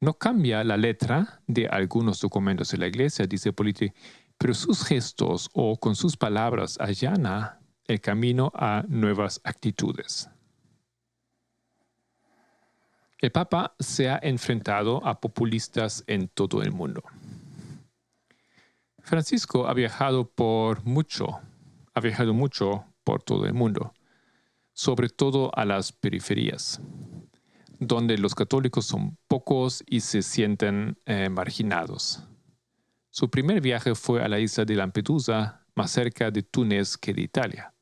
No 0.00 0.14
cambia 0.14 0.64
la 0.64 0.76
letra 0.76 1.40
de 1.46 1.66
algunos 1.68 2.20
documentos 2.20 2.70
de 2.70 2.78
la 2.78 2.86
Iglesia, 2.86 3.26
dice 3.26 3.52
Politi, 3.52 3.92
pero 4.38 4.54
sus 4.54 4.84
gestos 4.84 5.50
o 5.52 5.78
con 5.78 5.94
sus 5.94 6.16
palabras 6.16 6.78
allana 6.80 7.57
el 7.88 8.02
camino 8.02 8.52
a 8.54 8.84
nuevas 8.86 9.40
actitudes. 9.44 10.28
El 13.18 13.32
Papa 13.32 13.74
se 13.80 14.10
ha 14.10 14.20
enfrentado 14.22 15.04
a 15.04 15.20
populistas 15.20 16.04
en 16.06 16.28
todo 16.28 16.62
el 16.62 16.70
mundo. 16.70 17.02
Francisco 19.00 19.66
ha 19.66 19.74
viajado 19.74 20.30
por 20.30 20.84
mucho, 20.84 21.40
ha 21.94 22.00
viajado 22.00 22.34
mucho 22.34 22.84
por 23.02 23.22
todo 23.22 23.46
el 23.46 23.54
mundo, 23.54 23.94
sobre 24.74 25.08
todo 25.08 25.50
a 25.56 25.64
las 25.64 25.90
periferias, 25.90 26.80
donde 27.80 28.18
los 28.18 28.34
católicos 28.34 28.84
son 28.84 29.16
pocos 29.28 29.82
y 29.86 30.00
se 30.00 30.20
sienten 30.20 30.98
eh, 31.06 31.30
marginados. 31.30 32.22
Su 33.08 33.30
primer 33.30 33.62
viaje 33.62 33.94
fue 33.94 34.22
a 34.22 34.28
la 34.28 34.38
isla 34.38 34.66
de 34.66 34.76
Lampedusa, 34.76 35.64
más 35.74 35.90
cerca 35.90 36.30
de 36.30 36.42
Túnez 36.42 36.98
que 36.98 37.14
de 37.14 37.22
Italia 37.22 37.74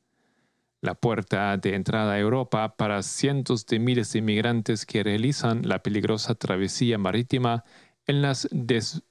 la 0.87 0.95
puerta 0.95 1.57
de 1.57 1.75
entrada 1.75 2.13
a 2.13 2.19
Europa 2.19 2.77
para 2.77 3.03
cientos 3.03 3.65
de 3.65 3.77
miles 3.77 4.13
de 4.13 4.19
inmigrantes 4.19 4.85
que 4.85 5.03
realizan 5.03 5.67
la 5.67 5.83
peligrosa 5.83 6.33
travesía 6.35 6.97
marítima 6.97 7.65
en 8.05 8.21
las 8.21 8.47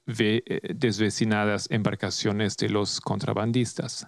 desvecinadas 0.07 1.67
embarcaciones 1.69 2.57
de 2.57 2.69
los 2.69 2.99
contrabandistas. 2.99 4.07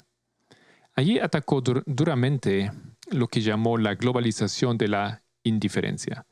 Allí 0.96 1.20
atacó 1.20 1.62
duramente 1.62 2.72
lo 3.12 3.28
que 3.28 3.42
llamó 3.42 3.78
la 3.78 3.94
globalización 3.94 4.80
de 4.80 4.88
la 4.88 5.22
indiferencia, 5.44 6.26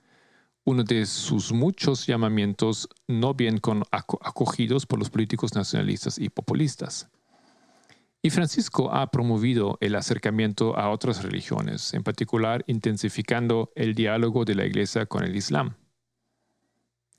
uno 0.64 0.84
de 0.84 1.06
sus 1.06 1.54
muchos 1.54 2.08
llamamientos 2.08 2.90
no 3.08 3.36
bien 3.36 3.62
acogidos 3.92 4.88
por 4.88 4.98
los 4.98 5.12
políticos 5.12 5.54
nacionalistas 5.54 6.18
y 6.18 6.30
populistas. 6.30 7.12
Y 8.28 8.30
Francisco 8.30 8.94
ha 8.94 9.10
promovido 9.10 9.78
el 9.80 9.96
acercamiento 9.96 10.78
a 10.78 10.90
otras 10.90 11.24
religiones, 11.24 11.94
en 11.94 12.04
particular 12.04 12.62
intensificando 12.68 13.72
el 13.74 13.96
diálogo 13.96 14.44
de 14.44 14.54
la 14.54 14.66
Iglesia 14.66 15.06
con 15.06 15.24
el 15.24 15.34
Islam. 15.34 15.78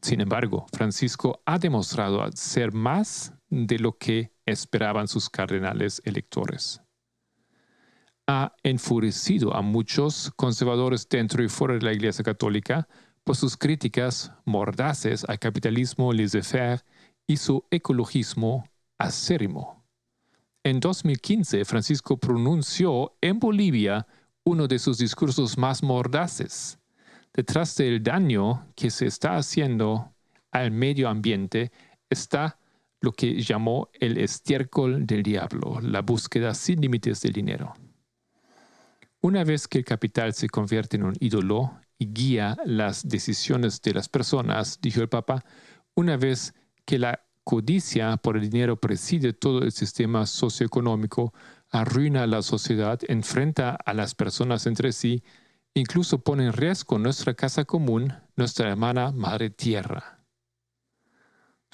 Sin 0.03 0.21
embargo, 0.21 0.67
Francisco 0.71 1.41
ha 1.47 1.59
demostrado 1.59 2.31
ser 2.33 2.75
más 2.75 3.33
de 3.49 3.79
lo 3.79 3.97
que 3.97 4.35
esperaban 4.45 5.09
sus 5.09 5.31
cardenales 5.31 6.03
electores. 6.05 6.83
Ha 8.27 8.55
enfurecido 8.63 9.57
a 9.57 9.63
muchos 9.63 10.31
conservadores 10.37 11.09
dentro 11.09 11.43
y 11.43 11.49
fuera 11.49 11.73
de 11.73 11.87
la 11.87 11.95
Iglesia 11.95 12.23
Católica 12.23 12.87
por 13.25 13.35
sus 13.35 13.57
críticas 13.57 14.31
mordaces 14.45 15.25
al 15.27 15.39
capitalismo 15.39 16.13
laissez-faire 16.13 16.85
y 17.27 17.39
su 17.39 17.65
ecologismo 17.71 18.69
acérrimo. 18.99 19.78
En 20.69 20.81
2015, 20.81 21.65
Francisco 21.65 22.19
pronunció 22.19 23.17
en 23.23 23.39
Bolivia 23.39 24.07
uno 24.45 24.69
de 24.69 24.79
sus 24.79 24.99
discursos 24.99 25.57
más 25.57 25.83
mordaces. 25.83 26.79
Detrás 27.33 27.75
del 27.77 28.03
daño 28.03 28.67
que 28.77 28.91
se 28.91 29.07
está 29.07 29.37
haciendo 29.37 30.13
al 30.51 30.71
medio 30.71 31.09
ambiente 31.09 31.73
está 32.11 32.59
lo 33.01 33.13
que 33.13 33.41
llamó 33.41 33.89
el 33.95 34.19
estiércol 34.19 35.07
del 35.07 35.23
diablo, 35.23 35.81
la 35.81 36.03
búsqueda 36.03 36.53
sin 36.53 36.83
límites 36.83 37.23
del 37.23 37.33
dinero. 37.33 37.73
Una 39.23 39.45
vez 39.45 39.69
que 39.69 39.79
el 39.79 39.87
capital 39.87 40.35
se 40.35 40.51
convierte 40.51 40.99
en 40.99 41.05
un 41.05 41.15
ídolo 41.19 41.81
y 41.99 42.13
guía 42.13 42.59
las 42.67 43.09
decisiones 43.09 43.81
de 43.81 43.95
las 43.95 44.11
personas, 44.11 44.79
dijo 44.83 45.01
el 45.01 45.09
Papa, 45.09 45.43
una 45.95 46.19
vez 46.19 46.53
que 46.85 46.99
la 46.99 47.25
codicia 47.49 48.19
por 48.19 48.37
el 48.37 48.51
dinero 48.51 48.77
preside 48.77 49.33
todo 49.33 49.63
el 49.63 49.73
sistema 49.73 50.27
socioeconómico, 50.27 51.33
arruina 51.71 52.27
la 52.27 52.43
sociedad, 52.43 53.01
enfrenta 53.09 53.71
a 53.71 53.95
las 53.95 54.15
personas 54.15 54.67
entre 54.67 54.93
sí, 54.93 55.23
incluso 55.73 56.19
pone 56.19 56.45
en 56.45 56.53
riesgo 56.53 56.99
nuestra 56.99 57.33
casa 57.33 57.65
común, 57.65 58.13
nuestra 58.37 58.69
hermana 58.69 59.13
Madre 59.13 59.49
Tierra. 59.49 60.23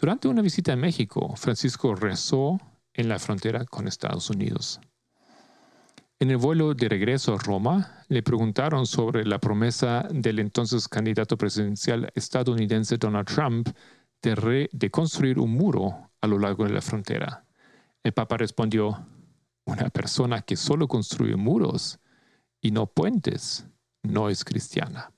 Durante 0.00 0.28
una 0.28 0.42
visita 0.42 0.74
a 0.74 0.76
México, 0.76 1.34
Francisco 1.34 1.96
rezó 1.96 2.60
en 2.92 3.08
la 3.08 3.18
frontera 3.18 3.64
con 3.64 3.88
Estados 3.88 4.30
Unidos. 4.30 4.78
En 6.20 6.30
el 6.30 6.36
vuelo 6.36 6.74
de 6.74 6.88
regreso 6.88 7.34
a 7.34 7.38
Roma, 7.38 8.04
le 8.06 8.22
preguntaron 8.22 8.86
sobre 8.86 9.26
la 9.26 9.40
promesa 9.40 10.06
del 10.08 10.38
entonces 10.38 10.86
candidato 10.86 11.36
presidencial 11.36 12.12
estadounidense 12.14 12.96
Donald 12.96 13.26
Trump 13.26 13.70
de, 14.24 14.90
construir 14.90 15.38
un 15.38 15.50
muro 15.50 16.10
a 16.20 16.26
lo 16.26 16.38
largo 16.38 16.64
de 16.64 16.70
la 16.70 16.80
frontera. 16.80 17.44
El 18.02 18.12
Papa 18.12 18.38
respondió, 18.38 19.06
una 19.66 19.90
persona 19.90 20.42
que 20.42 20.56
solo 20.56 20.88
construye 20.88 21.36
muros 21.36 21.98
y 22.60 22.70
no 22.70 22.86
puentes 22.86 23.66
no 24.02 24.30
es 24.30 24.44
cristiana. 24.44 25.10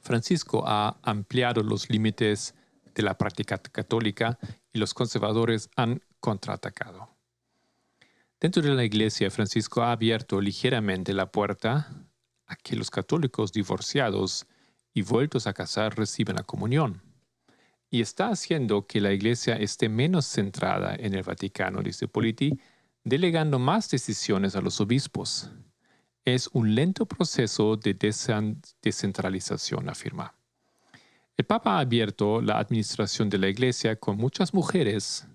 Francisco 0.00 0.64
ha 0.66 0.98
ampliado 1.02 1.62
los 1.62 1.90
límites 1.90 2.54
de 2.94 3.02
la 3.02 3.16
práctica 3.16 3.58
católica 3.58 4.38
y 4.72 4.78
los 4.78 4.94
conservadores 4.94 5.70
han 5.76 6.02
contraatacado. 6.20 7.11
Dentro 8.42 8.60
de 8.60 8.74
la 8.74 8.82
iglesia, 8.82 9.30
Francisco 9.30 9.82
ha 9.82 9.92
abierto 9.92 10.40
ligeramente 10.40 11.12
la 11.12 11.30
puerta 11.30 11.88
a 12.46 12.56
que 12.56 12.74
los 12.74 12.90
católicos 12.90 13.52
divorciados 13.52 14.48
y 14.92 15.02
vueltos 15.02 15.46
a 15.46 15.52
casar 15.52 15.96
reciban 15.96 16.34
la 16.34 16.42
comunión. 16.42 17.00
Y 17.88 18.00
está 18.00 18.30
haciendo 18.30 18.84
que 18.88 19.00
la 19.00 19.12
iglesia 19.12 19.54
esté 19.54 19.88
menos 19.88 20.26
centrada 20.26 20.96
en 20.96 21.14
el 21.14 21.22
Vaticano, 21.22 21.82
dice 21.82 22.08
Politi, 22.08 22.58
delegando 23.04 23.60
más 23.60 23.88
decisiones 23.88 24.56
a 24.56 24.60
los 24.60 24.80
obispos. 24.80 25.52
Es 26.24 26.50
un 26.52 26.74
lento 26.74 27.06
proceso 27.06 27.76
de 27.76 27.94
descentralización, 27.94 29.88
afirma. 29.88 30.34
El 31.36 31.44
Papa 31.44 31.76
ha 31.76 31.78
abierto 31.78 32.42
la 32.42 32.58
administración 32.58 33.30
de 33.30 33.38
la 33.38 33.46
iglesia 33.46 33.94
con 33.94 34.16
muchas 34.16 34.52
mujeres 34.52 35.28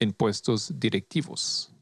en 0.00 0.12
puestos 0.14 0.80
directivos 0.80 1.74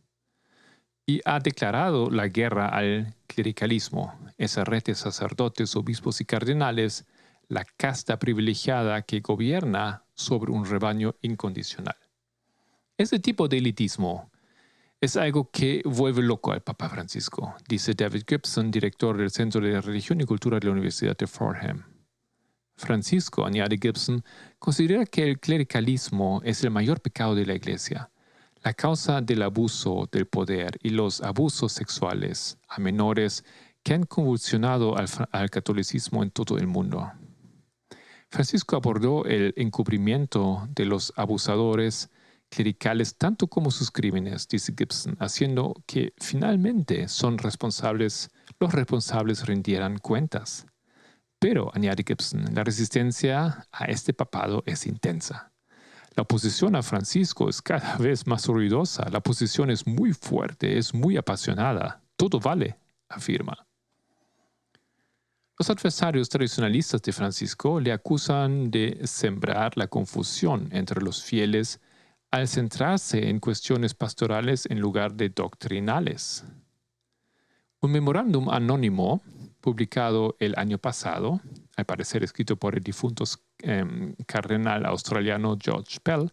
y 1.07 1.21
ha 1.25 1.39
declarado 1.39 2.11
la 2.11 2.27
guerra 2.27 2.69
al 2.69 3.15
clericalismo, 3.29 4.19
esa 4.39 4.65
red 4.65 4.83
de 4.83 4.97
sacerdotes, 4.97 5.77
obispos 5.77 6.21
y 6.21 6.25
cardenales, 6.25 7.07
la 7.49 7.65
casta 7.65 8.19
privilegiada 8.19 9.03
que 9.03 9.21
gobierna 9.21 10.03
sobre 10.15 10.51
un 10.51 10.67
rebaño 10.67 11.15
incondicional. 11.23 11.97
Ese 12.99 13.21
tipo 13.21 13.47
de 13.47 13.59
elitismo 13.59 14.31
es 15.01 15.17
algo 15.17 15.49
que 15.51 15.81
vuelve 15.85 16.23
loco 16.23 16.51
al 16.51 16.63
Papa 16.63 16.89
Francisco, 16.89 17.55
dice 17.69 17.95
David 17.95 18.25
Gibson, 18.27 18.73
director 18.73 19.17
del 19.17 19.31
Centro 19.31 19.61
de 19.61 19.81
Religión 19.81 20.21
y 20.21 20.25
Cultura 20.25 20.59
de 20.59 20.67
la 20.67 20.73
Universidad 20.73 21.17
de 21.17 21.29
Fordham. 21.29 21.85
Francisco, 22.77 23.47
añade 23.47 23.79
Gibson, 23.81 24.25
considera 24.59 25.07
que 25.07 25.23
el 25.23 25.39
clericalismo 25.39 26.41
es 26.45 26.65
el 26.65 26.71
mayor 26.71 27.01
pecado 27.01 27.35
de 27.35 27.47
la 27.47 27.55
Iglesia 27.55 28.11
la 28.67 28.75
causa 28.75 29.21
del 29.21 29.43
abuso 29.43 30.09
del 30.11 30.27
poder 30.27 30.77
y 30.83 30.89
los 30.89 31.23
abusos 31.23 31.71
sexuales 31.71 32.59
a 32.67 32.81
menores 32.81 33.45
que 33.85 33.95
han 33.95 34.03
convulsionado 34.03 34.97
al, 34.99 35.07
al 35.31 35.51
catolicismo 35.51 36.25
en 36.25 36.33
todo 36.33 36.59
el 36.59 36.67
mundo. 36.67 37.13
Francisco 38.29 38.75
abordó 38.75 39.25
el 39.25 39.55
encubrimiento 39.57 40.67
de 40.75 40.85
los 40.85 41.13
abusadores 41.15 42.11
clericales 42.49 43.17
tanto 43.17 43.47
como 43.47 43.71
sus 43.71 43.93
crímenes, 43.93 44.49
dice 44.49 44.75
Gibson, 44.77 45.17
haciendo 45.21 45.81
que 45.87 46.13
finalmente 46.17 47.07
son 47.07 47.39
responsables, 47.39 48.31
los 48.59 48.73
responsables 48.73 49.47
rindieran 49.47 49.99
cuentas. 49.99 50.67
Pero, 51.39 51.71
añade 51.73 52.03
Gibson, 52.05 52.53
la 52.53 52.65
resistencia 52.65 53.69
a 53.71 53.85
este 53.85 54.13
papado 54.13 54.65
es 54.67 54.89
intensa. 54.89 55.53
La 56.17 56.23
oposición 56.23 56.75
a 56.77 56.83
Francisco 56.83 57.51
es 57.51 57.61
cada 57.61 57.99
vez 57.99 58.27
más 58.27 58.47
ruidosa, 58.47 59.07
la 59.11 59.19
oposición 59.19 59.71
es 59.71 59.87
muy 59.87 60.15
fuerte, 60.15 60.79
es 60.79 60.95
muy 60.95 61.19
apasionada. 61.19 62.03
Todo 62.17 62.41
vale, 62.41 62.79
afirma. 63.11 63.67
Los 65.59 65.69
adversarios 65.69 66.31
tradicionalistas 66.31 67.03
de 67.03 67.13
Francisco 67.13 67.81
le 67.81 67.93
acusan 67.93 68.71
de 68.71 68.99
sembrar 69.05 69.77
la 69.77 69.89
confusión 69.89 70.71
entre 70.73 71.03
los 71.03 71.23
fieles 71.23 71.81
al 72.31 72.49
centrarse 72.49 73.29
en 73.29 73.39
cuestiones 73.39 73.93
pastorales 73.93 74.65
en 74.71 74.81
lugar 74.81 75.13
de 75.13 75.29
doctrinales. 75.29 76.45
Un 77.83 77.93
memorándum 77.93 78.49
anónimo 78.49 79.23
publicado 79.61 80.35
el 80.39 80.55
año 80.57 80.79
pasado, 80.79 81.43
al 81.77 81.85
parecer 81.85 82.25
escrito 82.25 82.57
por 82.57 82.75
el 82.75 82.83
difunto 82.83 83.25
em, 83.59 84.15
cardenal 84.27 84.87
australiano 84.87 85.57
George 85.61 85.99
Pell, 86.03 86.31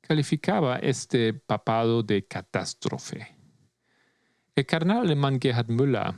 calificaba 0.00 0.76
este 0.78 1.34
papado 1.34 2.02
de 2.02 2.26
catástrofe. 2.26 3.36
El 4.54 4.66
cardenal 4.66 5.02
alemán 5.02 5.38
Gerhard 5.40 5.70
Müller, 5.70 6.12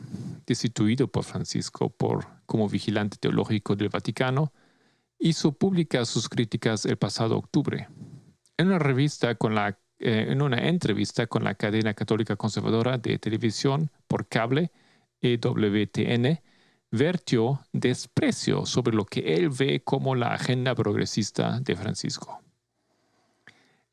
destituido 0.46 1.06
por 1.08 1.24
Francisco 1.24 1.90
por, 1.90 2.26
como 2.46 2.68
vigilante 2.68 3.18
teológico 3.18 3.76
del 3.76 3.88
Vaticano, 3.88 4.52
hizo 5.18 5.52
públicas 5.52 6.08
sus 6.08 6.28
críticas 6.28 6.84
el 6.86 6.96
pasado 6.96 7.36
octubre. 7.36 7.88
En 8.56 8.68
una 8.68 8.78
eh, 9.98 10.26
en 10.30 10.42
una 10.42 10.66
entrevista 10.66 11.26
con 11.28 11.44
la 11.44 11.54
cadena 11.54 11.94
católica 11.94 12.34
conservadora 12.34 12.98
de 12.98 13.18
televisión 13.18 13.90
por 14.08 14.26
cable, 14.26 14.72
EWTN, 15.20 16.40
vertió 16.92 17.64
desprecio 17.72 18.66
sobre 18.66 18.94
lo 18.94 19.06
que 19.06 19.34
él 19.34 19.48
ve 19.48 19.82
como 19.82 20.14
la 20.14 20.34
agenda 20.34 20.74
progresista 20.74 21.58
de 21.60 21.74
Francisco. 21.74 22.40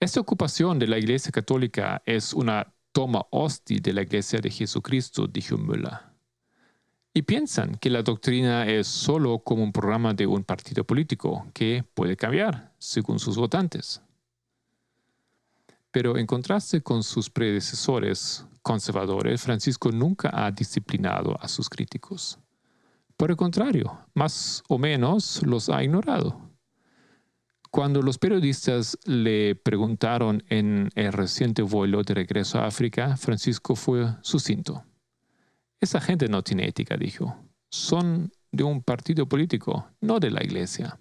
Esta 0.02 0.20
ocupación 0.20 0.78
de 0.80 0.88
la 0.88 0.98
Iglesia 0.98 1.32
Católica 1.32 2.02
es 2.06 2.34
una 2.34 2.74
toma 2.92 3.26
hostil 3.32 3.82
de 3.82 3.94
la 3.94 4.02
Iglesia 4.02 4.40
de 4.40 4.52
Jesucristo, 4.52 5.28
dijo 5.28 5.58
Müller. 5.58 6.00
Y 7.14 7.22
piensan 7.22 7.76
que 7.76 7.90
la 7.90 8.04
doctrina 8.04 8.68
es 8.68 8.88
solo 8.88 9.40
como 9.40 9.64
un 9.64 9.72
programa 9.72 10.14
de 10.14 10.28
un 10.28 10.44
partido 10.44 10.84
político 10.84 11.48
que 11.54 11.86
puede 11.94 12.18
cambiar 12.18 12.74
según 12.78 13.20
sus 13.20 13.38
votantes. 13.38 14.02
Pero 15.92 16.18
en 16.18 16.28
contraste 16.28 16.82
con 16.82 17.02
sus 17.02 17.30
predecesores 17.30 18.46
conservadores, 18.62 19.42
Francisco 19.42 19.90
nunca 19.92 20.30
ha 20.34 20.52
disciplinado 20.52 21.38
a 21.42 21.48
sus 21.48 21.70
críticos. 21.70 22.38
Por 23.20 23.32
el 23.32 23.36
contrario, 23.36 24.08
más 24.14 24.64
o 24.70 24.78
menos 24.78 25.46
los 25.46 25.68
ha 25.68 25.84
ignorado. 25.84 26.40
Cuando 27.70 28.02
los 28.02 28.18
periodistas 28.18 28.98
le 29.04 29.56
preguntaron 29.56 30.42
en 30.48 30.90
el 30.96 31.12
reciente 31.12 31.62
vuelo 31.62 32.02
de 32.04 32.14
regreso 32.14 32.60
a 32.60 32.68
África, 32.68 33.18
Francisco 33.18 33.76
fue 33.76 34.08
sucinto. 34.22 34.86
Esa 35.82 36.00
gente 36.00 36.30
no 36.30 36.44
tiene 36.44 36.66
ética, 36.66 36.96
dijo. 36.96 37.36
Son 37.70 38.32
de 38.54 38.64
un 38.64 38.82
partido 38.82 39.28
político, 39.28 39.90
no 40.00 40.22
de 40.22 40.32
la 40.32 40.42
iglesia. 40.42 40.98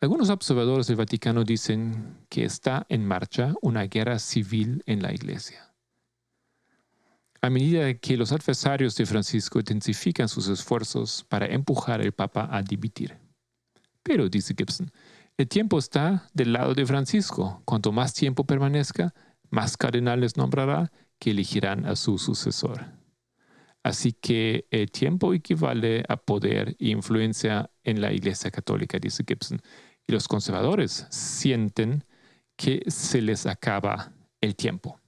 Algunos 0.00 0.30
observadores 0.30 0.86
del 0.86 0.94
Vaticano 0.94 1.42
dicen 1.42 2.24
que 2.28 2.44
está 2.44 2.86
en 2.88 3.04
marcha 3.04 3.54
una 3.62 3.82
guerra 3.82 4.20
civil 4.20 4.84
en 4.86 5.02
la 5.02 5.12
Iglesia. 5.12 5.69
A 7.42 7.50
medida 7.50 7.94
que 7.94 8.16
los 8.16 8.32
adversarios 8.32 8.96
de 8.96 9.06
Francisco 9.06 9.58
intensifican 9.58 10.28
sus 10.28 10.48
esfuerzos 10.48 11.24
para 11.28 11.46
empujar 11.46 12.00
al 12.00 12.12
Papa 12.12 12.48
a 12.50 12.62
dimitir. 12.62 13.16
Pero, 14.02 14.28
dice 14.28 14.54
Gibson, 14.56 14.90
el 15.38 15.48
tiempo 15.48 15.78
está 15.78 16.28
del 16.34 16.52
lado 16.52 16.74
de 16.74 16.84
Francisco. 16.84 17.62
Cuanto 17.64 17.92
más 17.92 18.12
tiempo 18.12 18.44
permanezca, 18.44 19.14
más 19.50 19.76
cardenales 19.76 20.36
nombrará 20.36 20.92
que 21.18 21.30
elegirán 21.30 21.86
a 21.86 21.96
su 21.96 22.18
sucesor. 22.18 22.84
Así 23.82 24.12
que 24.12 24.66
el 24.70 24.90
tiempo 24.90 25.32
equivale 25.32 26.04
a 26.08 26.16
poder 26.18 26.76
e 26.78 26.90
influencia 26.90 27.70
en 27.82 28.02
la 28.02 28.12
Iglesia 28.12 28.50
Católica, 28.50 28.98
dice 28.98 29.24
Gibson 29.26 29.62
y 30.06 30.12
los 30.12 30.28
conservadores 30.28 31.06
sienten 31.10 32.04
que 32.56 32.82
se 32.88 33.22
les 33.22 33.46
acaba 33.46 34.12
el 34.40 34.56
tiempo. 34.56 34.99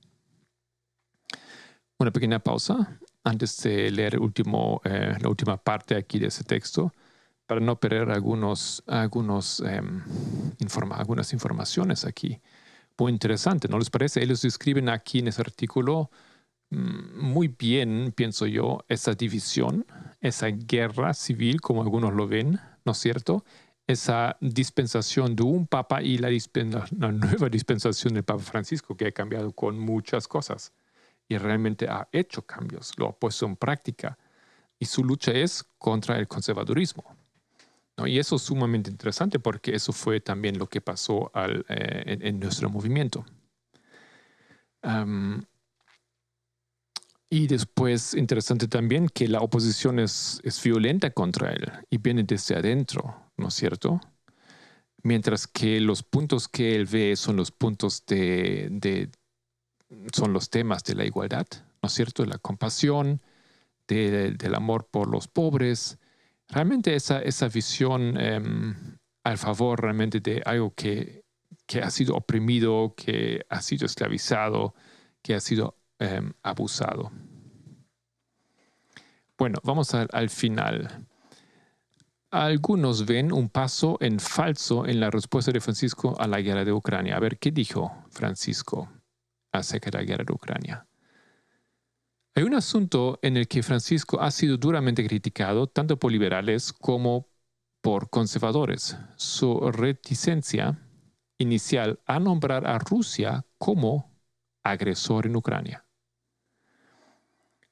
Una 2.02 2.10
pequeña 2.10 2.40
pausa 2.40 2.98
antes 3.22 3.62
de 3.62 3.88
leer 3.92 4.18
último, 4.18 4.80
eh, 4.84 5.14
la 5.20 5.28
última 5.28 5.56
parte 5.56 5.94
aquí 5.94 6.18
de 6.18 6.26
ese 6.26 6.42
texto 6.42 6.92
para 7.46 7.60
no 7.60 7.78
perder 7.78 8.10
algunos, 8.10 8.82
algunos, 8.88 9.60
em, 9.60 10.02
algunas 10.90 11.32
informaciones 11.32 12.04
aquí. 12.04 12.40
Muy 12.98 13.12
interesante, 13.12 13.68
¿no 13.68 13.78
les 13.78 13.88
parece? 13.88 14.20
Ellos 14.20 14.42
describen 14.42 14.88
aquí 14.88 15.20
en 15.20 15.28
ese 15.28 15.42
artículo 15.42 16.10
mm, 16.70 17.20
muy 17.20 17.46
bien, 17.46 18.12
pienso 18.16 18.46
yo, 18.46 18.84
esa 18.88 19.14
división, 19.14 19.86
esa 20.20 20.48
guerra 20.48 21.14
civil, 21.14 21.60
como 21.60 21.82
algunos 21.82 22.14
lo 22.14 22.26
ven, 22.26 22.58
¿no 22.84 22.92
es 22.92 22.98
cierto? 22.98 23.44
esa 23.86 24.36
dispensación 24.40 25.36
de 25.36 25.44
un 25.44 25.68
papa 25.68 26.02
y 26.02 26.18
la, 26.18 26.30
nueva 27.12 27.48
dispensación 27.48 28.14
del 28.14 28.24
Papa 28.24 28.42
Francisco, 28.42 28.96
que 28.96 29.06
ha 29.06 29.12
cambiado 29.12 29.52
con 29.52 29.78
muchas 29.78 30.26
cosas 30.26 30.72
y 31.32 31.38
realmente 31.38 31.88
ha 31.88 32.08
hecho 32.12 32.42
cambios, 32.42 32.92
lo 32.98 33.08
ha 33.08 33.12
puesto 33.18 33.46
en 33.46 33.56
práctica. 33.56 34.18
Y 34.78 34.86
su 34.86 35.04
lucha 35.04 35.32
es 35.32 35.64
contra 35.78 36.18
el 36.18 36.28
conservadurismo. 36.28 37.04
Y 38.04 38.18
eso 38.18 38.36
es 38.36 38.42
sumamente 38.42 38.90
interesante 38.90 39.38
porque 39.38 39.74
eso 39.74 39.92
fue 39.92 40.20
también 40.20 40.58
lo 40.58 40.68
que 40.68 40.80
pasó 40.80 41.30
eh, 41.34 42.18
en, 42.20 42.40
nuestro 42.40 42.68
movimiento. 42.68 43.24
y 47.30 47.46
después, 47.46 48.14
interesante 48.14 48.68
también 48.68 49.08
que 49.08 49.28
la 49.28 49.40
oposición 49.40 49.98
es, 49.98 50.40
es 50.42 50.62
violenta 50.62 51.10
contra 51.10 51.52
él 51.52 51.70
y 51.88 51.98
viene 51.98 52.24
desde 52.24 52.56
adentro. 52.56 53.22
¿no 53.36 53.48
es 53.48 53.54
cierto? 53.54 54.00
Mientras 55.02 55.46
que 55.46 55.80
los 55.80 56.02
puntos 56.02 56.48
que 56.48 56.76
él 56.76 56.86
ve 56.86 57.16
son 57.16 57.36
los 57.36 57.50
puntos 57.50 58.04
de, 58.06 59.10
son 60.12 60.32
los 60.32 60.50
temas 60.50 60.84
de 60.84 60.94
la 60.94 61.04
igualdad, 61.04 61.46
¿no 61.82 61.86
es 61.86 61.92
cierto? 61.92 62.22
De 62.22 62.28
la 62.28 62.38
compasión, 62.38 63.20
del 63.86 64.54
amor 64.54 64.88
por 64.90 65.08
los 65.08 65.28
pobres. 65.28 65.98
Realmente 66.48 66.94
esa, 66.94 67.20
esa 67.20 67.48
visión 67.48 68.16
em, 68.18 68.74
al 69.24 69.38
favor 69.38 69.82
realmente 69.82 70.20
de 70.20 70.42
algo 70.44 70.72
que, 70.74 71.24
que, 71.66 71.82
ha 71.82 71.90
sido 71.90 72.16
oprimido, 72.16 72.94
que 72.96 73.44
ha 73.48 73.60
sido 73.60 73.86
esclavizado, 73.86 74.74
que 75.22 75.34
ha 75.34 75.40
sido 75.40 75.76
em, 75.98 76.32
abusado. 76.42 77.10
Bueno, 79.36 79.58
vamos 79.64 79.92
al 79.94 80.30
final. 80.30 81.06
Algunos 82.30 83.04
ven 83.04 83.32
un 83.32 83.50
paso 83.50 83.98
en 84.00 84.18
falso 84.18 84.86
en 84.86 85.00
la 85.00 85.10
respuesta 85.10 85.52
de 85.52 85.60
Francisco 85.60 86.16
a 86.18 86.26
la 86.26 86.40
guerra 86.40 86.64
de 86.64 86.72
Ucrania. 86.72 87.16
A 87.16 87.20
ver, 87.20 87.38
¿qué 87.38 87.50
dijo 87.50 87.92
Francisco 88.10 88.88
acerca 89.52 89.90
de 89.90 89.98
la 89.98 90.04
guerra 90.04 90.24
de 90.24 90.32
Ucrania? 90.32 90.86
Hay 92.34 92.44
un 92.44 92.54
asunto 92.54 93.18
en 93.22 93.36
el 93.36 93.46
que 93.46 93.62
Francisco 93.62 94.20
ha 94.20 94.30
sido 94.30 94.56
duramente 94.56 95.06
criticado 95.06 95.66
tanto 95.66 95.98
por 95.98 96.10
liberales 96.10 96.72
como 96.72 97.28
por 97.82 98.08
conservadores. 98.08 98.96
Su 99.16 99.70
reticencia 99.70 100.78
inicial 101.36 102.00
a 102.06 102.18
nombrar 102.18 102.66
a 102.66 102.78
Rusia 102.78 103.44
como 103.58 104.10
agresor 104.62 105.26
en 105.26 105.36
Ucrania. 105.36 105.84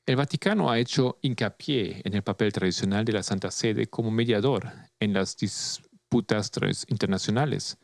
El 0.05 0.17
Vaticano 0.17 0.71
ha 0.71 0.79
hecho 0.79 1.19
hincapié 1.23 2.03
en 2.05 2.15
el 2.15 2.23
papel 2.23 2.53
tradicional 2.53 3.05
de 3.05 3.13
la 3.13 3.23
Santa 3.23 3.51
Sede 3.51 3.87
como 3.87 4.11
mediador 4.11 4.69
en 4.99 5.13
las 5.13 5.37
disputas 5.37 6.51
internacionales. 6.89 7.79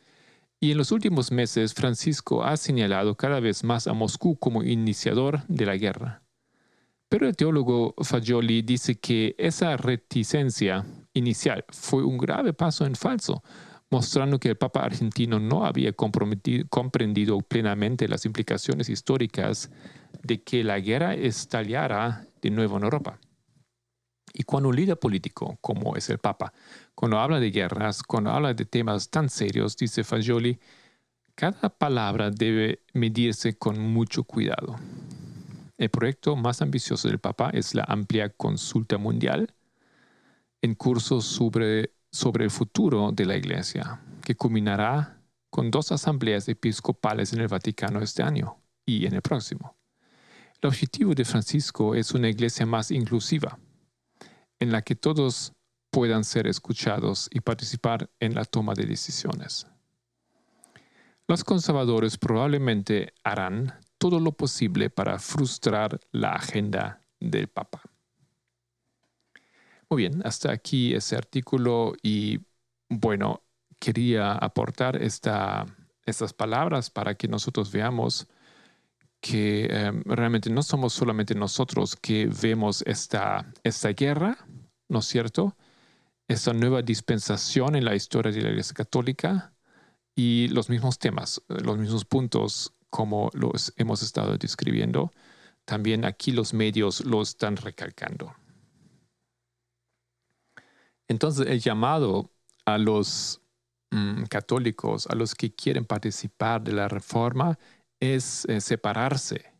Y 0.59 0.71
en 0.71 0.77
los 0.77 0.91
últimos 0.91 1.31
meses, 1.31 1.75
Francisco 1.75 2.43
ha 2.43 2.57
señalado 2.57 3.15
cada 3.15 3.39
vez 3.39 3.63
más 3.63 3.85
a 3.85 3.93
Moscú 3.93 4.37
como 4.37 4.63
iniciador 4.63 5.43
de 5.47 5.65
la 5.67 5.77
guerra. 5.77 6.23
Pero 7.09 7.27
el 7.27 7.35
teólogo 7.35 7.93
Fagioli 8.01 8.63
dice 8.63 8.99
que 8.99 9.35
esa 9.37 9.77
reticencia 9.77 10.83
inicial 11.13 11.63
fue 11.69 12.03
un 12.03 12.17
grave 12.17 12.53
paso 12.53 12.85
en 12.85 12.95
falso, 12.95 13.43
mostrando 13.91 14.39
que 14.39 14.49
el 14.49 14.57
Papa 14.57 14.81
argentino 14.81 15.39
no 15.39 15.65
había 15.65 15.93
comprendido 15.93 17.41
plenamente 17.41 18.07
las 18.07 18.25
implicaciones 18.25 18.89
históricas 18.89 19.69
de 20.23 20.43
que 20.43 20.63
la 20.63 20.79
guerra 20.79 21.13
estallara 21.13 22.25
de 22.41 22.49
nuevo 22.49 22.77
en 22.77 22.83
Europa. 22.83 23.19
Y 24.33 24.43
cuando 24.43 24.69
un 24.69 24.75
líder 24.75 24.99
político, 24.99 25.57
como 25.61 25.95
es 25.95 26.09
el 26.09 26.19
Papa, 26.19 26.53
cuando 26.95 27.19
habla 27.19 27.39
de 27.39 27.51
guerras, 27.51 28.03
cuando 28.03 28.31
habla 28.31 28.53
de 28.53 28.65
temas 28.65 29.09
tan 29.09 29.29
serios, 29.29 29.75
dice 29.77 30.03
Fagioli, 30.03 30.59
cada 31.35 31.69
palabra 31.69 32.31
debe 32.31 32.81
medirse 32.93 33.57
con 33.57 33.79
mucho 33.79 34.23
cuidado. 34.23 34.75
El 35.77 35.89
proyecto 35.89 36.35
más 36.35 36.61
ambicioso 36.61 37.07
del 37.07 37.19
Papa 37.19 37.51
es 37.53 37.75
la 37.75 37.83
amplia 37.87 38.29
consulta 38.29 38.97
mundial 38.97 39.53
en 40.61 40.73
curso 40.73 41.21
sobre, 41.21 41.91
sobre 42.11 42.45
el 42.45 42.51
futuro 42.51 43.11
de 43.11 43.25
la 43.25 43.37
Iglesia, 43.37 44.01
que 44.23 44.35
culminará 44.35 45.21
con 45.49 45.71
dos 45.71 45.91
asambleas 45.91 46.47
episcopales 46.49 47.33
en 47.33 47.41
el 47.41 47.47
Vaticano 47.47 48.01
este 48.01 48.23
año 48.23 48.57
y 48.85 49.05
en 49.05 49.13
el 49.13 49.21
próximo. 49.21 49.77
El 50.61 50.69
objetivo 50.69 51.13
de 51.13 51.23
Francisco 51.23 51.93
es 51.93 52.11
una 52.13 52.29
iglesia 52.29 52.65
más 52.65 52.89
inclusiva, 52.89 53.59
en 54.59 54.71
la 54.71 54.81
que 54.81 54.95
todos 54.95 55.53
puedan 55.89 56.23
ser 56.23 56.47
escuchados 56.47 57.29
y 57.31 57.41
participar 57.41 58.09
en 58.19 58.35
la 58.35 58.45
toma 58.45 58.73
de 58.73 58.85
decisiones. 58.85 59.67
Los 61.27 61.43
conservadores 61.43 62.17
probablemente 62.17 63.13
harán 63.23 63.73
todo 63.97 64.19
lo 64.19 64.31
posible 64.31 64.89
para 64.89 65.19
frustrar 65.19 65.99
la 66.11 66.31
agenda 66.33 67.01
del 67.19 67.47
Papa. 67.47 67.81
Muy 69.89 70.03
bien, 70.03 70.21
hasta 70.25 70.51
aquí 70.51 70.93
ese 70.93 71.15
artículo 71.15 71.93
y 72.01 72.39
bueno, 72.89 73.43
quería 73.79 74.33
aportar 74.33 75.01
estas 75.01 76.33
palabras 76.35 76.89
para 76.89 77.15
que 77.15 77.27
nosotros 77.27 77.71
veamos 77.71 78.27
que 79.19 79.65
em, 79.65 80.03
realmente 80.05 80.49
no 80.49 80.61
somos 80.61 80.93
solamente 80.93 81.35
nosotros 81.35 81.95
que 81.95 82.27
vemos 82.27 82.83
esta, 82.85 83.51
esta 83.63 83.89
guerra, 83.89 84.37
¿no 84.89 84.99
es 84.99 85.05
cierto? 85.05 85.55
Esta 86.27 86.53
nueva 86.53 86.81
dispensación 86.81 87.75
en 87.75 87.85
la 87.85 87.95
historia 87.95 88.31
de 88.31 88.41
la 88.41 88.49
Iglesia 88.49 88.73
Católica 88.73 89.53
y 90.15 90.47
los 90.49 90.69
mismos 90.69 90.99
temas, 90.99 91.41
los 91.47 91.77
mismos 91.77 92.05
puntos 92.05 92.73
como 92.89 93.29
los 93.33 93.73
hemos 93.77 94.01
estado 94.01 94.37
describiendo, 94.37 95.11
también 95.65 96.05
aquí 96.05 96.31
los 96.31 96.53
medios 96.53 97.05
lo 97.05 97.21
están 97.21 97.57
recalcando. 97.57 98.33
Entonces 101.07 101.47
el 101.47 101.59
llamado 101.59 102.31
a 102.65 102.77
los 102.77 103.41
mm, 103.91 104.23
católicos, 104.23 105.07
a 105.07 105.15
los 105.15 105.35
que 105.35 105.53
quieren 105.53 105.85
participar 105.85 106.61
de 106.61 106.73
la 106.73 106.87
reforma, 106.87 107.57
es 107.99 108.45
eh, 108.45 108.61
separarse 108.61 109.53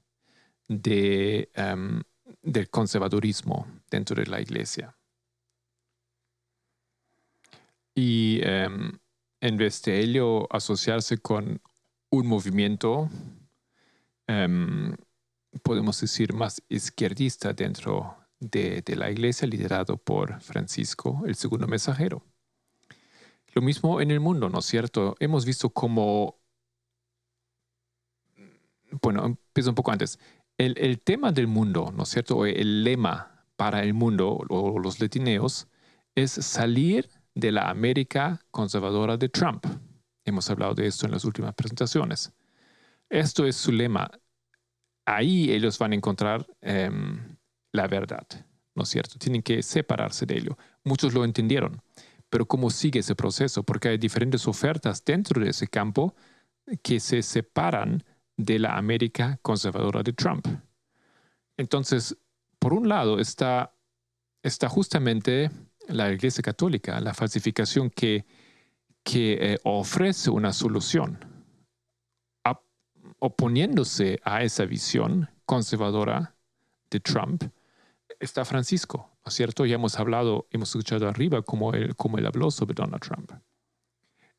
de, 0.67 1.49
em, 1.53 2.01
del 2.41 2.69
conservadurismo 2.69 3.67
dentro 3.89 4.15
de 4.15 4.27
la 4.27 4.41
iglesia. 4.41 4.96
Y 7.97 8.41
em, 8.43 8.91
en 9.41 9.57
vez 9.57 9.81
de 9.81 9.99
ello 9.99 10.47
asociarse 10.53 11.17
con 11.17 11.59
un 12.11 12.27
movimiento, 12.27 13.09
em, 14.27 14.95
podemos 15.63 15.99
decir, 15.99 16.31
más 16.31 16.61
izquierdista 16.69 17.53
dentro 17.53 18.15
de, 18.39 18.83
la 18.95 19.09
iglesia, 19.09 19.47
liderado 19.47 19.97
por 19.97 20.39
Francisco, 20.41 21.23
el 21.25 21.33
segundo 21.33 21.65
mensajero. 21.65 22.23
Lo 23.55 23.63
mismo 23.63 23.99
en 23.99 24.11
el 24.11 24.19
mundo, 24.19 24.47
¿no 24.47 24.59
es 24.59 24.65
cierto? 24.65 25.15
Hemos 25.19 25.43
visto 25.43 25.71
cómo 25.71 26.39
bueno, 29.01 29.25
empiezo 29.25 29.71
un 29.71 29.75
poco 29.75 29.91
antes. 29.91 30.19
El, 30.59 31.01
tema 31.01 31.31
del 31.31 31.47
mundo, 31.47 31.91
¿no 31.95 32.03
es 32.03 32.09
cierto? 32.09 32.45
El 32.45 32.83
lema 32.83 33.43
para 33.55 33.81
el 33.81 33.95
mundo 33.95 34.37
o 34.49 34.77
los 34.77 34.99
latineos 34.99 35.67
es 36.13 36.31
salir 36.31 37.16
de 37.37 37.51
la 37.51 37.69
América 37.69 38.41
conservadora 38.49 39.15
de 39.15 39.29
Trump. 39.29 39.63
Hemos 40.25 40.49
hablado 40.49 40.73
de 40.73 40.87
esto 40.87 41.05
en 41.05 41.11
las 41.11 41.23
últimas 41.23 41.53
presentaciones. 41.53 42.33
Esto 43.09 43.45
es 43.45 43.55
su 43.55 43.71
lema. 43.71 44.09
Ahí 45.05 45.51
ellos 45.51 45.77
van 45.77 45.91
a 45.91 45.95
encontrar 45.95 46.47
em, 46.61 47.37
la 47.71 47.87
verdad, 47.87 48.27
¿no 48.73 48.83
es 48.83 48.89
cierto? 48.89 49.19
Tienen 49.19 49.43
que 49.43 49.61
separarse 49.61 50.25
de 50.25 50.35
ello. 50.35 50.57
Muchos 50.83 51.13
lo 51.13 51.23
entendieron, 51.23 51.79
pero 52.27 52.47
¿cómo 52.47 52.71
sigue 52.71 53.01
ese 53.01 53.15
proceso? 53.15 53.61
Porque 53.61 53.89
hay 53.89 53.97
diferentes 53.99 54.47
ofertas 54.47 55.05
dentro 55.05 55.39
de 55.39 55.51
ese 55.51 55.67
campo 55.67 56.15
que 56.81 56.99
se 56.99 57.21
separan 57.21 58.03
de 58.35 58.57
la 58.57 58.77
América 58.77 59.39
conservadora 59.43 60.01
de 60.01 60.13
Trump. 60.13 60.47
Entonces, 61.55 62.17
por 62.57 62.73
un 62.73 62.89
lado 62.89 63.19
está, 63.19 63.75
está 64.41 64.67
justamente 64.69 65.51
la 65.87 66.11
Iglesia 66.11 66.41
Católica, 66.41 66.99
la 66.99 67.13
falsificación 67.13 67.89
que, 67.89 68.25
que 69.03 69.37
eh, 69.39 69.57
ofrece 69.63 70.29
una 70.29 70.53
solución, 70.53 71.19
oponiéndose 73.19 74.19
a 74.23 74.43
esa 74.43 74.65
visión 74.65 75.29
conservadora 75.45 76.35
de 76.89 76.99
Trump, 76.99 77.43
está 78.19 78.45
Francisco, 78.45 79.09
¿no 79.25 79.29
es 79.29 79.33
cierto? 79.33 79.65
Ya 79.65 79.75
hemos 79.75 79.97
hablado, 79.99 80.47
hemos 80.51 80.69
escuchado 80.69 81.07
arriba 81.07 81.41
cómo 81.41 81.73
él, 81.73 81.95
cómo 81.95 82.17
él 82.17 82.25
habló 82.25 82.51
sobre 82.51 82.75
Donald 82.75 83.01
Trump. 83.01 83.31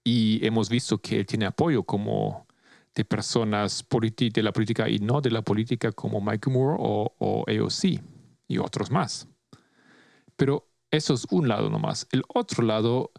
Y 0.05 0.45
hemos 0.47 0.69
visto 0.69 0.99
que 0.99 1.21
él 1.21 1.27
tiene 1.27 1.47
apoyo 1.47 1.83
como 1.83 2.47
de 2.95 3.05
personas 3.05 3.85
de 3.89 4.43
la 4.43 4.53
política 4.53 4.89
y 4.89 4.99
no 4.99 5.21
de 5.21 5.31
la 5.31 5.43
política 5.43 5.93
como 5.93 6.21
Mike 6.21 6.51
Moore 6.51 6.77
o, 6.81 7.15
o 7.19 7.45
AOC 7.49 8.01
y 8.49 8.59
otros 8.59 8.91
más. 8.91 9.29
Pero 10.37 10.69
eso 10.91 11.15
es 11.15 11.27
un 11.31 11.49
lado 11.49 11.71
nomás. 11.71 12.07
El 12.13 12.23
otro 12.29 12.65
lado, 12.65 13.13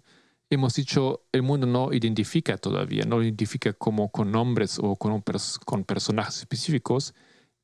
hemos 0.50 0.74
dicho, 0.76 1.26
el 1.32 1.44
mundo 1.44 1.68
no 1.68 1.94
identifica 1.94 2.58
todavía, 2.58 3.04
no 3.06 3.22
identifica 3.22 3.74
como 3.74 4.12
con 4.12 4.32
nombres 4.32 4.80
o 4.82 4.96
con, 4.96 5.24
con 5.66 5.84
personajes 5.84 6.40
específicos, 6.40 7.14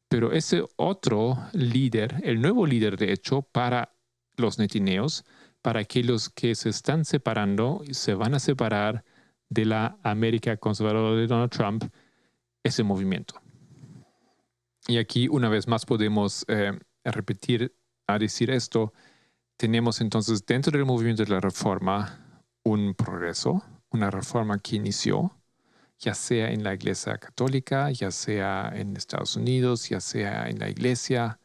pero 0.07 0.31
ese 0.31 0.63
otro 0.75 1.37
líder, 1.53 2.21
el 2.23 2.41
nuevo 2.41 2.65
líder 2.65 2.97
de 2.97 3.11
hecho 3.11 3.41
para 3.41 3.95
los 4.37 4.59
netineos, 4.59 5.25
para 5.61 5.79
aquellos 5.79 6.29
que 6.29 6.53
se 6.53 6.69
están 6.69 7.05
separando 7.05 7.81
y 7.87 7.95
se 7.95 8.13
van 8.13 8.35
a 8.35 8.39
separar 8.39 9.03
de 9.49 9.65
la 9.65 9.97
América 10.03 10.57
conservadora 10.57 11.15
de 11.15 11.27
Donald 11.27 11.51
Trump, 11.51 11.85
ese 12.63 12.83
movimiento. 12.83 13.41
Y 14.87 14.97
aquí 14.97 15.27
una 15.27 15.49
vez 15.49 15.67
más 15.67 15.85
podemos 15.85 16.45
eh, 16.47 16.77
repetir 17.03 17.75
a 18.07 18.19
decir 18.19 18.51
esto. 18.51 18.93
Tenemos 19.57 20.01
entonces 20.01 20.45
dentro 20.45 20.77
del 20.77 20.85
movimiento 20.85 21.23
de 21.23 21.31
la 21.31 21.39
reforma 21.39 22.19
un 22.63 22.93
progreso, 22.93 23.63
una 23.89 24.11
reforma 24.11 24.59
que 24.59 24.75
inició, 24.75 25.31
ya 25.97 26.13
sea 26.13 26.51
en 26.51 26.63
la 26.63 26.73
Iglesia 26.73 27.17
Católica, 27.17 27.89
ya 27.91 28.11
sea 28.11 28.71
en 28.75 28.97
Estados 28.97 29.37
Unidos, 29.37 29.87
ya 29.87 30.01
sea 30.01 30.49
en 30.49 30.59
la 30.59 30.69
Iglesia 30.69 31.39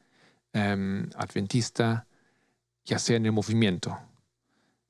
em, 0.52 1.08
Adventista, 1.14 2.08
ya 2.84 2.98
sea 2.98 3.16
en 3.16 3.26
el 3.26 3.32
movimiento. 3.32 3.96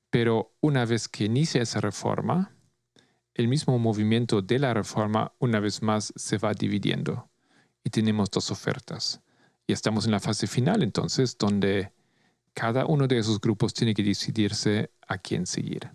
Pero 0.09 0.53
una 0.59 0.85
vez 0.85 1.07
que 1.07 1.25
inicia 1.25 1.61
esa 1.61 1.79
reforma, 1.79 2.51
el 3.35 3.47
mismo 3.47 3.77
movimiento 3.77 4.41
de 4.41 4.57
la 4.57 4.73
reforma 4.73 5.33
una 5.37 5.59
vez 5.59 5.83
más 5.83 6.11
se 6.15 6.39
va 6.39 6.53
dividiendo 6.53 7.29
y 7.83 7.91
tenemos 7.91 8.31
dos 8.31 8.49
ofertas. 8.49 9.21
Y 9.67 9.73
estamos 9.73 10.05
en 10.05 10.11
la 10.11 10.19
fase 10.19 10.47
final 10.47 10.81
entonces 10.81 11.37
donde 11.37 11.93
cada 12.53 12.85
uno 12.85 13.07
de 13.07 13.17
esos 13.17 13.39
grupos 13.39 13.73
tiene 13.73 13.93
que 13.93 14.03
decidirse 14.03 14.91
a 15.07 15.17
quién 15.17 15.45
seguir. 15.45 15.89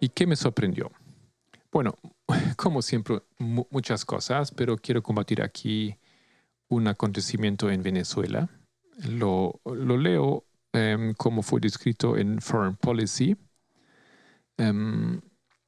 ¿Y 0.00 0.08
qué 0.10 0.26
me 0.26 0.36
sorprendió? 0.36 0.90
Bueno, 1.72 1.98
como 2.56 2.82
siempre, 2.82 3.22
muchas 3.38 4.04
cosas, 4.04 4.52
pero 4.52 4.76
quiero 4.76 5.02
combatir 5.02 5.42
aquí 5.42 5.96
un 6.68 6.86
acontecimiento 6.86 7.70
en 7.70 7.82
Venezuela 7.82 8.48
lo, 9.06 9.60
leo 9.64 10.46
em, 10.72 11.14
como 11.14 11.42
fue 11.42 11.60
descrito 11.60 12.16
en 12.16 12.40
Foreign 12.40 12.76
Policy. 12.76 13.36
Em, 14.56 15.20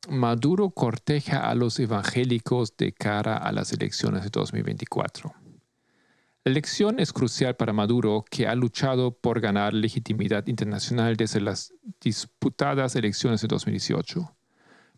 Maduro 0.09 0.71
corteja 0.71 1.51
a 1.51 1.55
los 1.55 1.79
evangélicos 1.79 2.75
de 2.77 2.93
cara 2.93 3.37
a 3.37 3.53
las 3.53 3.73
elecciones 3.73 4.25
de 4.25 4.31
2024. 4.31 5.35
La 6.43 6.51
elección 6.51 7.01
es 7.01 7.13
crucial 7.13 7.55
para 7.55 7.75
Maduro, 7.75 8.25
que 8.31 8.49
ha 8.49 8.55
luchado 8.55 9.11
por 9.13 9.41
ganar 9.41 9.75
legitimidad 9.75 10.47
internacional 10.47 11.17
desde 11.17 11.43
las 11.43 11.75
disputadas 12.01 12.97
elecciones 12.97 13.43
de 13.43 13.49
2018. 13.49 14.35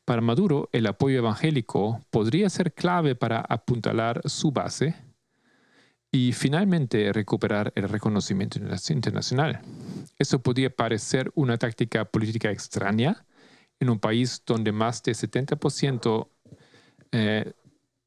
Para 0.04 0.20
Maduro, 0.20 0.68
el 0.72 0.86
apoyo 0.86 1.18
evangélico 1.18 2.00
podría 2.10 2.48
ser 2.48 2.72
clave 2.72 3.16
para 3.16 3.40
apuntalar 3.40 4.20
su 4.26 4.52
base 4.52 4.94
y 6.12 6.32
finalmente 6.32 7.12
recuperar 7.12 7.72
el 7.74 7.88
reconocimiento 7.88 8.60
internacional. 8.90 9.62
Eso 10.16 10.40
podía 10.42 10.70
parecer 10.70 11.32
una 11.34 11.58
táctica 11.58 12.04
política 12.04 12.52
extraña 12.52 13.24
en 13.82 13.90
un 13.90 13.98
país 13.98 14.42
donde 14.46 14.70
más 14.70 15.02
del 15.02 15.16
70% 15.16 16.28
eh, 17.10 17.52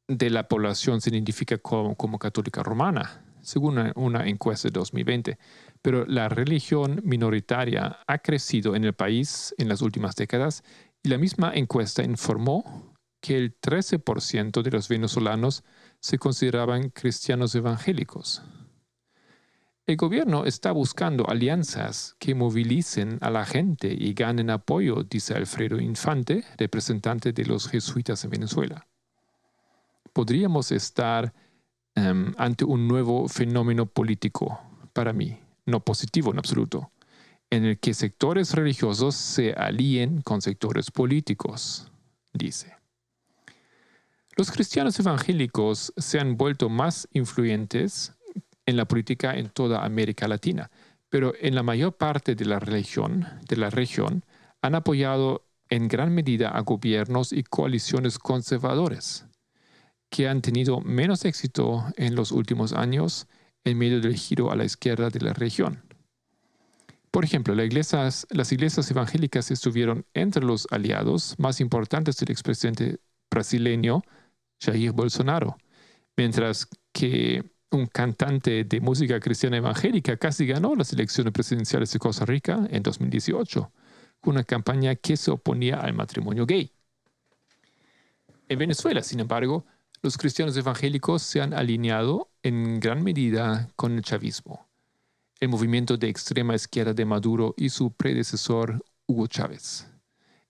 de 0.08 0.30
la 0.30 0.48
población 0.48 1.02
se 1.02 1.10
identifica 1.10 1.58
como, 1.58 2.18
católica 2.18 2.64
romana, 2.64 3.26
según 3.42 3.78
una, 3.80 3.92
una, 3.96 4.28
encuesta 4.28 4.70
de 4.70 4.72
2020. 4.72 5.38
Pero 5.82 6.06
la 6.06 6.30
religión 6.30 7.02
minoritaria 7.04 8.00
ha 8.08 8.18
crecido 8.20 8.76
en 8.76 8.86
el 8.86 8.94
país 8.94 9.54
en 9.58 9.68
las 9.68 9.82
últimas 9.82 10.16
décadas 10.16 10.64
y 11.04 11.10
la 11.10 11.18
misma 11.18 11.52
encuesta 11.54 12.04
informó 12.04 12.96
que 13.22 13.38
el 13.38 13.60
13% 13.60 14.62
de 14.62 14.72
los 14.72 14.88
venezolanos 14.88 15.64
se 16.00 16.18
consideraban 16.18 16.90
cristianos 16.90 17.54
evangélicos. 17.54 18.44
El 19.88 19.98
gobierno 19.98 20.46
está 20.46 20.72
buscando 20.72 21.30
alianzas 21.30 22.16
que 22.18 22.34
movilicen 22.34 23.20
a 23.22 23.30
la 23.30 23.46
gente 23.46 23.96
y 23.96 24.16
ganen 24.16 24.50
apoyo, 24.50 25.04
dice 25.04 25.36
Alfredo 25.36 25.80
Infante, 25.80 26.44
representante 26.58 27.34
de 27.34 27.46
los 27.46 27.68
jesuitas 27.68 28.24
en 28.24 28.32
Venezuela. 28.32 28.88
Podríamos 30.12 30.72
estar 30.72 31.32
em, 31.94 32.34
ante 32.40 32.66
un 32.66 32.88
nuevo 32.88 33.28
fenómeno 33.28 33.86
político, 33.86 34.60
para 34.92 35.14
mí, 35.14 35.38
no 35.68 35.82
positivo 35.82 36.32
en 36.32 36.40
absoluto, 36.40 36.92
en 37.52 37.66
el 37.66 37.78
que 37.78 37.94
sectores 37.94 38.54
religiosos 38.54 39.14
se 39.14 39.54
alíen 39.54 40.22
con 40.22 40.42
sectores 40.42 40.90
políticos, 40.90 41.92
dice. 42.34 42.76
Los 44.36 44.50
cristianos 44.50 45.00
evangélicos 45.00 45.94
se 45.96 46.20
han 46.20 46.38
vuelto 46.38 46.70
más 46.70 47.08
influyentes 47.14 48.16
en 48.66 48.78
la 48.78 48.86
política 48.86 49.36
en 49.36 49.50
toda 49.50 49.86
América 49.86 50.28
Latina, 50.28 50.72
pero 51.10 51.34
en 51.40 51.56
la 51.56 51.64
mayor 51.64 51.98
parte 51.98 52.36
de 52.36 52.46
la 52.46 52.60
religión, 52.60 53.28
de 53.48 53.58
la 53.58 53.70
región 53.70 54.26
han 54.62 54.76
apoyado 54.76 55.46
en 55.70 55.88
gran 55.88 56.14
medida 56.14 56.50
a 56.50 56.62
gobiernos 56.62 57.32
y 57.32 57.44
coaliciones 57.44 58.20
conservadores, 58.20 59.26
que 60.10 60.28
han 60.28 60.42
tenido 60.42 60.82
menos 60.82 61.26
éxito 61.26 61.86
en 61.98 62.16
los 62.16 62.32
últimos 62.32 62.74
años 62.74 63.28
en 63.64 63.78
medio 63.78 64.00
del 64.00 64.16
giro 64.16 64.52
a 64.52 64.56
la 64.56 64.66
izquierda 64.66 65.10
de 65.10 65.22
la 65.22 65.34
región. 65.34 65.84
Por 67.12 67.24
ejemplo, 67.24 67.56
las 67.56 67.66
iglesias, 68.52 68.92
evangélicas 68.92 69.50
estuvieron 69.50 70.06
entre 70.14 70.44
los 70.44 70.68
aliados 70.70 71.36
más 71.38 71.62
importantes 71.62 72.18
del 72.18 72.32
expresidente 72.32 73.00
brasileño 73.32 74.02
Jair 74.60 74.92
Bolsonaro, 74.92 75.58
mientras 76.18 76.68
que 76.92 77.55
un 77.76 77.88
cantante 77.88 78.64
de 78.64 78.80
música 78.80 79.20
cristiana 79.20 79.58
evangélica, 79.58 80.18
casi 80.18 80.46
ganó 80.46 80.76
las 80.76 80.92
elecciones 80.94 81.34
presidenciales 81.34 81.92
de 81.92 82.00
Costa 82.00 82.26
Rica 82.26 82.68
en 82.70 82.82
2018, 82.82 83.72
con 84.22 84.34
una 84.36 84.44
campaña 84.44 84.96
que 84.96 85.18
se 85.18 85.32
oponía 85.32 85.80
al 85.80 85.94
matrimonio 85.94 86.46
gay. 86.46 86.72
En 88.48 88.60
Venezuela, 88.60 89.04
sin 89.04 89.20
embargo, 89.20 89.66
los 90.02 90.18
cristianos 90.18 90.56
evangélicos 90.56 91.22
se 91.24 91.42
han 91.42 91.54
alineado 91.54 92.30
en 92.44 92.80
gran 92.80 93.04
medida 93.04 93.70
con 93.76 93.94
el 93.94 94.04
chavismo, 94.04 94.68
el 95.40 95.50
movimiento 95.50 95.98
de 95.98 96.10
extrema 96.10 96.56
izquierda 96.56 96.94
de 96.94 97.06
Maduro 97.06 97.54
y 97.58 97.70
su 97.70 97.92
predecesor 97.92 98.84
Hugo 99.08 99.28
Chávez. 99.28 99.88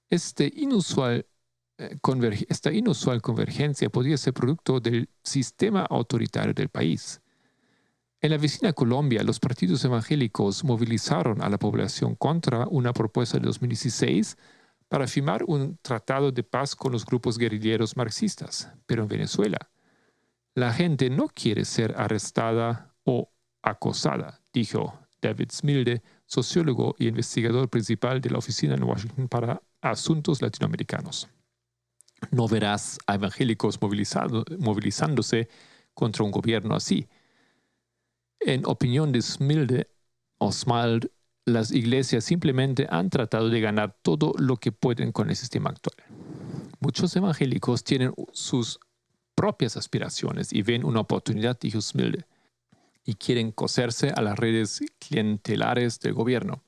Este 0.10 0.52
inusual 0.56 1.26
esta 1.78 2.72
inusual 2.72 3.22
convergencia 3.22 3.90
podría 3.90 4.18
ser 4.18 4.34
producto 4.34 4.80
del 4.80 5.10
sistema 5.24 5.82
autoritario 5.82 6.54
del 6.54 6.70
país. 6.70 7.22
En 8.22 8.32
la 8.32 8.38
vecina 8.38 8.74
Colombia, 8.74 9.24
los 9.24 9.40
partidos 9.40 9.84
evangélicos 9.84 10.64
movilizaron 10.64 11.42
a 11.42 11.50
la 11.50 11.60
población 11.60 12.16
contra 12.16 12.66
una 12.68 12.94
propuesta 12.94 13.38
de 13.38 13.46
2016 13.46 14.38
para 14.88 15.06
firmar 15.08 15.44
un 15.46 15.78
tratado 15.82 16.32
de 16.32 16.44
paz 16.44 16.76
con 16.76 16.92
los 16.92 17.06
grupos 17.06 17.38
guerrilleros 17.38 17.98
marxistas. 17.98 18.72
Pero 18.86 19.04
en 19.04 19.10
Venezuela, 19.10 19.58
la 20.54 20.72
gente 20.74 21.10
no 21.10 21.28
quiere 21.28 21.66
ser 21.66 21.94
arrestada 21.98 22.96
o 23.04 23.30
acosada, 23.62 24.42
dijo 24.54 24.98
David 25.22 25.52
Smilde, 25.52 26.02
sociólogo 26.26 26.96
y 26.98 27.08
investigador 27.08 27.70
principal 27.70 28.22
de 28.22 28.30
la 28.30 28.38
oficina 28.38 28.76
en 28.76 28.84
Washington 28.84 29.28
para 29.28 29.62
asuntos 29.82 30.42
latinoamericanos 30.42 31.30
no 32.32 32.48
verás 32.48 32.98
a 33.08 33.16
evangélicos 33.16 33.80
movilizándose 33.82 35.50
contra 35.94 36.24
un 36.24 36.32
gobierno 36.32 36.76
así. 36.76 37.08
En 38.40 38.66
opinión 38.66 39.12
de 39.12 39.22
Smilde 39.22 39.90
o 40.38 40.52
Smilde, 40.52 41.12
las 41.46 41.72
iglesias 41.72 42.24
simplemente 42.24 42.88
han 42.90 43.10
tratado 43.10 43.50
de 43.50 43.62
ganar 43.62 43.98
todo 44.02 44.34
lo 44.38 44.58
que 44.58 44.72
pueden 44.72 45.12
con 45.12 45.30
el 45.30 45.36
sistema 45.36 45.70
actual. 45.70 45.96
Muchos 46.80 47.16
evangélicos 47.16 47.84
tienen 47.84 48.14
sus 48.34 48.80
propias 49.36 49.78
aspiraciones 49.78 50.52
y 50.54 50.64
ven 50.64 50.84
una 50.84 51.02
oportunidad, 51.02 51.60
dijo 51.60 51.82
Smilde, 51.82 52.26
y 53.04 53.16
quieren 53.16 53.52
coserse 53.52 54.10
a 54.10 54.22
las 54.22 54.38
redes 54.38 54.82
clientelares 55.00 56.00
del 56.00 56.14
gobierno. 56.14 56.64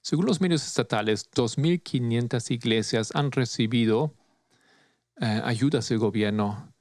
Según 0.00 0.26
los 0.26 0.40
medios 0.40 0.66
estatales, 0.66 1.30
2.500 1.32 2.50
iglesias 2.50 3.10
han 3.14 3.32
recibido 3.32 4.14
eh, 5.20 5.40
ayudas 5.44 5.88
del 5.88 5.98
gobierno 5.98 6.72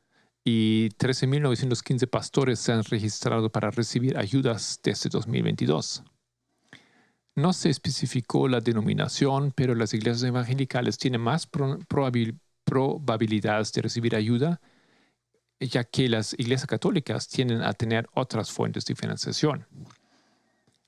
y 0.43 0.89
13.915 0.89 2.07
pastores 2.07 2.59
se 2.59 2.71
han 2.71 2.83
registrado 2.83 3.49
para 3.49 3.71
recibir 3.71 4.17
ayudas 4.17 4.79
desde 4.83 5.09
2022. 5.09 6.03
No 7.35 7.51
se 7.51 7.69
especificó 7.69 8.47
la 8.47 8.61
denominación, 8.61 9.51
pero 9.55 9.73
las 9.73 9.93
iglesias 9.93 10.23
evangelicales 10.23 10.97
tienen 10.97 11.21
más 11.21 11.47
probabilidades 11.47 13.73
de 13.73 13.81
recibir 13.81 14.15
ayuda, 14.15 14.61
ya 15.59 15.83
que 15.83 16.07
las 16.07 16.33
iglesias 16.33 16.67
católicas 16.67 17.27
tienden 17.27 17.61
a 17.61 17.73
tener 17.73 18.07
otras 18.13 18.51
fuentes 18.51 18.85
de 18.85 18.95
financiación. 18.95 19.65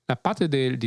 La 0.08 0.16
parte 0.16 0.48
de 0.48 0.78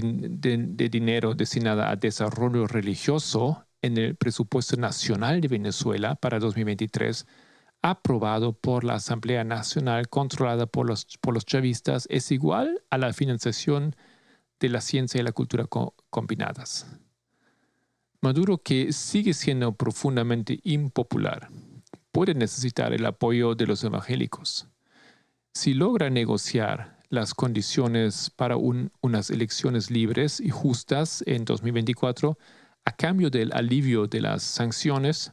dinero 0.91 1.35
destinada 1.35 1.91
a 1.91 1.97
desarrollo 1.97 2.67
religioso 2.67 3.67
en 3.83 3.97
el 3.97 4.17
presupuesto 4.17 4.77
nacional 4.77 5.41
de 5.41 5.49
Venezuela 5.49 6.15
para 6.15 6.39
2023, 6.39 7.27
aprobado 7.83 8.53
por 8.53 8.85
la 8.85 8.95
Asamblea 8.95 9.45
Nacional 9.45 10.09
controlada 10.09 10.67
por 10.67 10.87
los, 10.87 11.07
por 11.21 11.35
los 11.35 11.47
chavistas, 11.47 12.07
es 12.11 12.31
igual 12.31 12.83
a 12.91 12.99
la 12.99 13.13
financiación 13.13 13.97
de 14.59 14.69
la 14.69 14.81
ciencia 14.81 15.21
y 15.21 15.25
la 15.25 15.33
cultura 15.33 15.67
combinadas. 16.11 16.87
Maduro, 18.21 18.59
que 18.59 18.93
sigue 18.93 19.33
siendo 19.33 19.73
profundamente 19.73 20.61
impopular, 20.63 21.49
puede 22.13 22.35
necesitar 22.35 22.93
el 22.93 23.07
apoyo 23.07 23.55
de 23.55 23.67
los 23.67 23.83
evangélicos. 23.83 24.69
Si 25.55 25.73
logra 25.73 26.11
negociar 26.11 26.99
las 27.09 27.35
condiciones 27.35 28.31
para 28.31 28.57
unas 28.57 29.31
elecciones 29.31 29.91
libres 29.91 30.39
y 30.39 30.51
justas 30.51 31.25
en 31.27 31.45
2024, 31.45 32.39
a 32.91 32.93
cambio 32.93 33.31
del 33.31 33.53
alivio 33.53 34.09
de 34.09 34.21
las 34.21 34.43
sanciones 34.43 35.31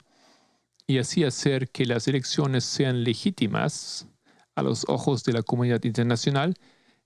y 0.85 0.99
así 0.99 1.23
hacer 1.23 1.69
que 1.69 1.87
las 1.87 2.07
elecciones 2.07 2.63
sean 2.65 3.03
legítimas 3.03 4.07
a 4.55 4.61
los 4.61 4.85
ojos 4.87 5.23
de 5.23 5.33
la 5.33 5.41
comunidad 5.41 5.83
internacional, 5.83 6.53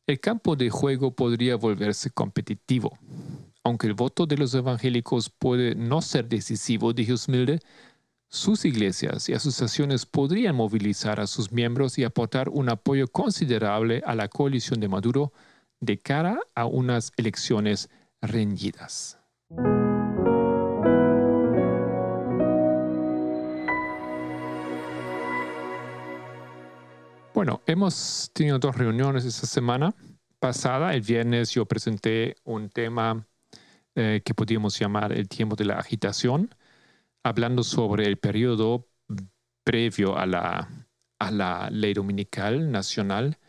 el 0.07 0.19
campo 0.19 0.57
de 0.57 0.69
juego 0.69 1.15
podría 1.15 1.55
volverse 1.55 2.09
competitivo. 2.09 2.97
Aunque 3.63 3.87
el 3.87 3.93
voto 3.93 4.25
de 4.25 4.35
los 4.35 4.53
evangélicos 4.53 5.29
puede 5.29 5.73
no 5.73 6.01
ser 6.01 6.27
decisivo, 6.27 6.91
dijo 6.91 7.15
Smilde, 7.15 7.59
sus 8.27 8.65
iglesias 8.65 9.29
y 9.29 9.33
asociaciones 9.33 10.05
podrían 10.05 10.55
movilizar 10.57 11.21
a 11.21 11.27
sus 11.27 11.53
miembros 11.53 11.97
y 11.97 12.03
aportar 12.03 12.49
un 12.49 12.67
apoyo 12.67 13.07
considerable 13.07 14.03
a 14.05 14.15
la 14.15 14.27
coalición 14.27 14.81
de 14.81 14.89
Maduro 14.89 15.31
de 15.79 15.97
cara 15.97 16.39
a 16.55 16.65
unas 16.65 17.13
elecciones 17.15 17.89
reñidas. 18.21 19.17
Bueno, 27.41 27.63
hemos 27.65 28.30
tenido 28.36 28.60
dos 28.60 28.75
reuniones 28.75 29.25
esta 29.25 29.47
semana 29.47 29.95
pasada. 30.38 30.93
El 30.93 31.01
viernes 31.01 31.49
yo 31.49 31.65
presenté 31.65 32.36
un 32.43 32.69
tema 32.69 33.25
eh, 33.95 34.21
que 34.23 34.36
podríamos 34.36 34.77
llamar 34.77 35.12
el 35.12 35.27
tiempo 35.27 35.56
de 35.56 35.65
la 35.65 35.80
agitación, 35.80 36.54
hablando 37.23 37.63
sobre 37.63 38.06
el 38.06 38.17
periodo 38.17 38.88
previo 39.63 40.19
a 40.19 40.27
la, 40.27 40.69
a 41.17 41.32
la 41.32 41.67
ley 41.71 41.95
dominical 41.95 42.71
nacional. 42.71 43.39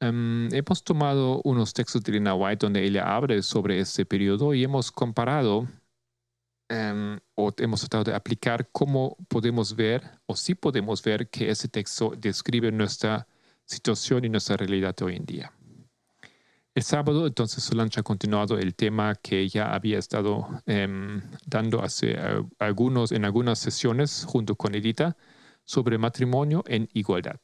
Em, 0.00 0.52
hemos 0.52 0.82
tomado 0.82 1.40
unos 1.44 1.72
textos 1.72 2.02
de 2.02 2.14
Lina 2.14 2.34
White 2.34 2.66
donde 2.66 2.82
ella 2.82 3.14
habla 3.14 3.40
sobre 3.42 3.78
ese 3.78 4.04
periodo 4.04 4.52
y 4.52 4.64
hemos 4.64 4.90
comparado 4.90 5.68
em, 6.68 7.18
o 7.34 7.52
hemos 7.58 7.80
tratado 7.80 8.04
de 8.04 8.14
aplicar 8.14 8.68
cómo 8.72 9.16
podemos 9.28 9.74
ver 9.74 10.02
o 10.26 10.36
si 10.36 10.54
podemos 10.54 11.02
ver 11.02 11.28
que 11.28 11.50
ese 11.50 11.68
texto 11.68 12.12
describe 12.16 12.70
nuestra 12.72 13.26
situación 13.64 14.24
y 14.24 14.28
nuestra 14.28 14.56
realidad 14.56 14.94
hoy 15.02 15.16
en 15.16 15.26
día. 15.26 15.52
El 16.74 16.82
sábado, 16.84 17.26
entonces, 17.26 17.64
Solange 17.64 17.98
ha 17.98 18.02
continuado 18.04 18.56
el 18.56 18.74
tema 18.74 19.16
que 19.16 19.48
ya 19.48 19.74
había 19.74 19.98
estado 19.98 20.62
em, 20.64 21.20
dando 21.44 21.82
hace 21.82 22.12
eh, 22.12 22.44
algunos, 22.60 23.10
en 23.10 23.24
algunas 23.24 23.58
sesiones 23.58 24.24
junto 24.24 24.54
con 24.54 24.74
Edita 24.74 25.16
sobre 25.64 25.98
matrimonio 25.98 26.62
en 26.68 26.88
igualdad. 26.92 27.40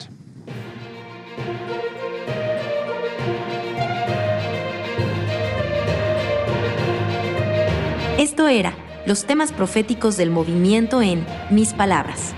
Esto 8.16 8.46
era 8.46 8.83
los 9.06 9.26
temas 9.26 9.52
proféticos 9.52 10.16
del 10.16 10.30
movimiento 10.30 11.02
en 11.02 11.26
Mis 11.50 11.74
Palabras. 11.74 12.34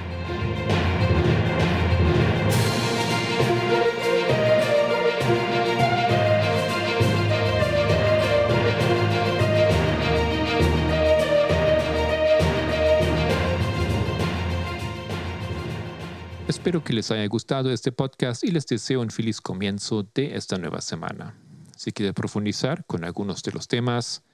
Espero 16.49 16.83
que 16.83 16.93
les 16.93 17.11
haya 17.13 17.27
gustado 17.29 17.73
este 17.73 17.93
podcast 17.93 18.43
y 18.43 18.51
les 18.51 18.67
deseo 18.67 19.01
un 19.01 19.11
feliz 19.11 19.41
comienzo 19.41 20.05
de 20.15 20.35
esta 20.35 20.59
nueva 20.59 20.81
semana. 20.81 21.39
Si 21.77 21.93
quieren 21.93 22.15
profundizar 22.15 22.85
con 22.87 23.05
algunos 23.05 23.43
de 23.45 23.53
los 23.53 23.69
temas, 23.69 24.25